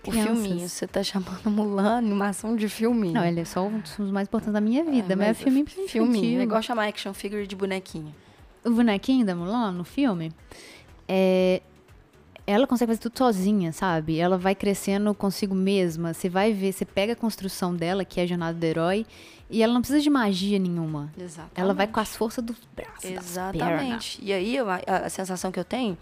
o 0.07 0.11
crianças. 0.11 0.39
filminho. 0.47 0.69
Você 0.69 0.87
tá 0.87 1.03
chamando 1.03 1.51
Mulan 1.51 1.97
animação 1.99 2.55
de 2.55 2.69
filminho. 2.69 3.15
Não, 3.15 3.25
ele 3.25 3.41
é 3.41 3.45
só 3.45 3.67
um 3.67 3.81
dos 3.81 3.99
mais 4.13 4.29
importantes 4.29 4.53
da 4.53 4.61
minha 4.61 4.85
vida, 4.85 5.15
É, 5.15 5.17
mas, 5.17 5.29
é 5.29 5.35
filminho 5.35 5.65
pra 5.65 5.75
Filminho. 5.89 6.15
infantil. 6.17 6.41
É 6.41 6.43
igual 6.45 6.63
chamar 6.63 6.87
action 6.89 7.13
figure 7.13 7.47
de 7.47 7.57
bonequinho. 7.57 8.15
O 8.65 8.71
bonequinho 8.71 9.25
da 9.27 9.35
Mulan 9.35 9.73
no 9.73 9.83
filme, 9.85 10.33
é, 11.09 11.61
ela 12.47 12.67
consegue 12.67 12.91
fazer 12.91 13.01
tudo 13.01 13.19
sozinha, 13.19 13.73
sabe? 13.73 14.19
Ela 14.19 14.39
vai 14.39 14.55
crescendo 14.55 15.13
consigo 15.15 15.55
mesma. 15.55 16.15
Você 16.15 16.29
vai 16.29 16.53
ver, 16.53 16.73
você 16.73 16.85
pega 16.85 17.15
a 17.15 17.17
construção 17.17 17.75
dela, 17.75 18.05
que 18.05 18.21
é 18.21 18.23
a 18.23 18.27
jornada 18.27 18.57
do 18.57 18.65
herói, 18.65 19.05
e 19.51 19.63
ela 19.63 19.73
não 19.73 19.81
precisa 19.81 20.01
de 20.01 20.11
magia 20.11 20.59
nenhuma. 20.59 21.13
Exatamente. 21.19 21.53
Ela 21.55 21.75
vai 21.75 21.87
com 21.87 21.99
as 21.99 22.15
forças 22.17 22.45
dos 22.45 22.57
braços. 22.75 22.95
das 23.03 23.03
pernas. 23.03 23.31
Exatamente. 23.31 24.19
E 24.23 24.33
aí 24.33 24.59
a, 24.59 25.07
a 25.07 25.09
sensação 25.09 25.51
que 25.51 25.59
eu 25.59 25.65
tenho 25.65 25.99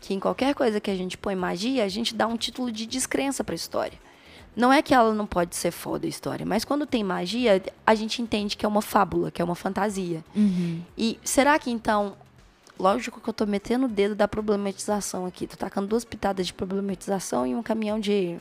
que 0.00 0.14
em 0.14 0.20
qualquer 0.20 0.54
coisa 0.54 0.80
que 0.80 0.90
a 0.90 0.94
gente 0.94 1.16
põe 1.16 1.34
magia, 1.34 1.84
a 1.84 1.88
gente 1.88 2.14
dá 2.14 2.26
um 2.26 2.36
título 2.36 2.70
de 2.70 2.86
descrença 2.86 3.42
pra 3.42 3.54
história. 3.54 3.98
Não 4.54 4.72
é 4.72 4.80
que 4.80 4.94
ela 4.94 5.12
não 5.12 5.26
pode 5.26 5.54
ser 5.54 5.70
foda 5.70 6.06
a 6.06 6.08
história, 6.08 6.46
mas 6.46 6.64
quando 6.64 6.86
tem 6.86 7.04
magia, 7.04 7.62
a 7.86 7.94
gente 7.94 8.22
entende 8.22 8.56
que 8.56 8.64
é 8.64 8.68
uma 8.68 8.80
fábula, 8.80 9.30
que 9.30 9.42
é 9.42 9.44
uma 9.44 9.54
fantasia. 9.54 10.24
Uhum. 10.34 10.80
E 10.96 11.18
será 11.22 11.58
que 11.58 11.70
então. 11.70 12.16
Lógico 12.78 13.20
que 13.20 13.28
eu 13.28 13.32
tô 13.34 13.46
metendo 13.46 13.86
o 13.86 13.88
dedo 13.88 14.14
da 14.14 14.28
problematização 14.28 15.24
aqui. 15.26 15.46
Tô 15.46 15.56
tacando 15.56 15.86
duas 15.86 16.04
pitadas 16.04 16.46
de 16.46 16.54
problematização 16.54 17.46
e 17.46 17.54
um 17.54 17.62
caminhão 17.62 17.98
de. 17.98 18.38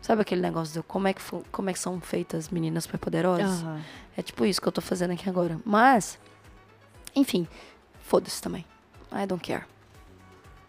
Sabe 0.00 0.22
aquele 0.22 0.40
negócio 0.40 0.74
do 0.74 0.82
como 0.82 1.06
é 1.08 1.12
que, 1.12 1.22
como 1.50 1.70
é 1.70 1.72
que 1.72 1.78
são 1.78 2.00
feitas 2.00 2.48
meninas 2.48 2.84
superpoderosas? 2.84 3.62
Aham. 3.62 3.80
É 4.16 4.22
tipo 4.22 4.44
isso 4.44 4.60
que 4.60 4.68
eu 4.68 4.72
tô 4.72 4.80
fazendo 4.80 5.12
aqui 5.12 5.28
agora. 5.28 5.58
Mas, 5.64 6.18
enfim, 7.14 7.46
foda-se 8.02 8.40
também. 8.42 8.64
I 9.12 9.26
don't 9.26 9.42
care. 9.42 9.64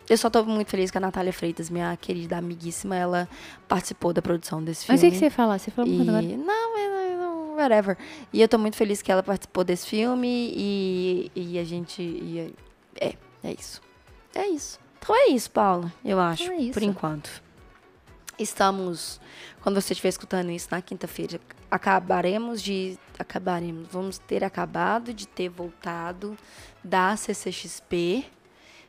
Eu 0.09 0.17
só 0.17 0.29
tô 0.29 0.43
muito 0.43 0.69
feliz 0.69 0.91
que 0.91 0.97
a 0.97 1.01
Natália 1.01 1.31
Freitas, 1.31 1.69
minha 1.69 1.95
querida 1.95 2.37
amiguíssima, 2.37 2.95
ela 2.95 3.27
participou 3.67 4.11
da 4.11 4.21
produção 4.21 4.61
desse 4.63 4.85
filme. 4.85 4.99
Mas 5.01 5.07
o 5.07 5.11
que, 5.11 5.17
você 5.17 5.25
ia 5.25 5.31
falar? 5.31 5.57
Você 5.59 5.71
falou 5.71 5.91
E... 5.91 6.01
agora. 6.01 6.21
Não, 6.21 6.77
é- 6.77 7.15
não, 7.15 7.55
whatever. 7.55 7.97
E 8.31 8.41
eu 8.41 8.47
tô 8.47 8.57
muito 8.57 8.75
feliz 8.75 9.01
que 9.01 9.11
ela 9.11 9.23
participou 9.23 9.63
desse 9.63 9.87
filme 9.87 10.53
e, 10.55 11.31
e 11.35 11.57
a 11.59 11.63
gente. 11.63 12.01
e- 12.01 12.53
é, 12.99 13.15
é 13.43 13.51
isso. 13.51 13.81
É 14.35 14.47
isso. 14.47 14.79
Então 14.99 15.15
é 15.15 15.27
isso, 15.27 15.51
Paula, 15.51 15.91
eu 16.03 16.19
acho, 16.19 16.49
é 16.51 16.55
isso. 16.55 16.73
por 16.73 16.83
enquanto. 16.83 17.43
Estamos, 18.39 19.19
quando 19.61 19.79
você 19.79 19.93
estiver 19.93 20.09
escutando 20.09 20.49
isso 20.49 20.69
na 20.71 20.81
quinta-feira, 20.81 21.39
acabaremos 21.69 22.61
de. 22.61 22.97
Acabaremos. 23.19 23.87
Vamos 23.91 24.17
ter 24.17 24.43
acabado 24.43 25.13
de 25.13 25.27
ter 25.27 25.49
voltado 25.49 26.37
da 26.83 27.15
CCXP. 27.15 28.25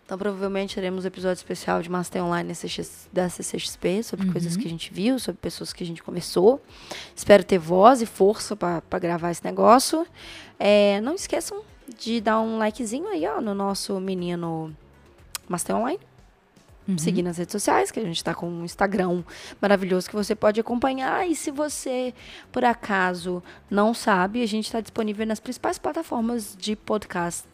Então, 0.04 0.18
provavelmente 0.18 0.74
teremos 0.74 1.04
um 1.04 1.08
episódio 1.08 1.40
especial 1.40 1.80
de 1.80 1.90
Master 1.90 2.22
Online 2.22 2.48
da 2.48 2.54
CX 2.54 3.08
da 3.10 3.28
CCXP, 3.28 4.02
sobre 4.02 4.30
coisas 4.30 4.54
que 4.54 4.66
a 4.66 4.70
gente 4.70 4.92
viu, 4.92 5.18
sobre 5.18 5.40
pessoas 5.40 5.72
que 5.72 5.82
a 5.82 5.86
gente 5.86 6.02
conversou. 6.02 6.62
Espero 7.16 7.42
ter 7.42 7.58
voz 7.58 8.02
e 8.02 8.06
força 8.06 8.54
para 8.54 8.98
gravar 8.98 9.30
esse 9.30 9.42
negócio. 9.42 10.06
É, 10.58 11.00
não 11.00 11.14
esqueçam 11.14 11.62
de 11.98 12.20
dar 12.20 12.40
um 12.40 12.58
likezinho 12.58 13.08
aí, 13.08 13.26
ó, 13.26 13.40
no 13.40 13.54
nosso 13.54 13.98
menino 14.00 14.74
Master 15.48 15.76
Online. 15.76 16.00
Seguir 16.98 17.22
nas 17.22 17.38
redes 17.38 17.52
sociais, 17.52 17.90
que 17.90 17.98
a 17.98 18.04
gente 18.04 18.22
tá 18.22 18.34
com 18.34 18.46
um 18.46 18.62
Instagram 18.62 19.24
maravilhoso 19.58 20.06
que 20.06 20.14
você 20.14 20.34
pode 20.34 20.60
acompanhar. 20.60 21.26
E 21.26 21.34
se 21.34 21.50
você, 21.50 22.12
por 22.52 22.62
acaso, 22.62 23.42
não 23.70 23.94
sabe, 23.94 24.42
a 24.42 24.46
gente 24.46 24.66
está 24.66 24.82
disponível 24.82 25.26
nas 25.26 25.40
principais 25.40 25.78
plataformas 25.78 26.54
de 26.54 26.76
podcast 26.76 27.48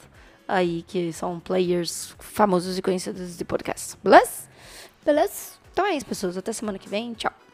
aí, 0.49 0.83
que 0.83 1.13
são 1.13 1.39
players 1.39 2.13
famosos 2.19 2.77
e 2.77 2.83
conhecidos 2.83 3.37
de 3.37 3.45
podcast. 3.45 3.97
Beleza? 4.03 4.49
Beleza? 5.05 5.53
Então 5.73 5.87
é 5.87 5.95
isso, 5.95 6.07
pessoas. 6.07 6.37
Até 6.37 6.53
semana 6.53 6.77
que 6.77 6.89
vem. 6.89 7.15
Tchau. 7.15 7.50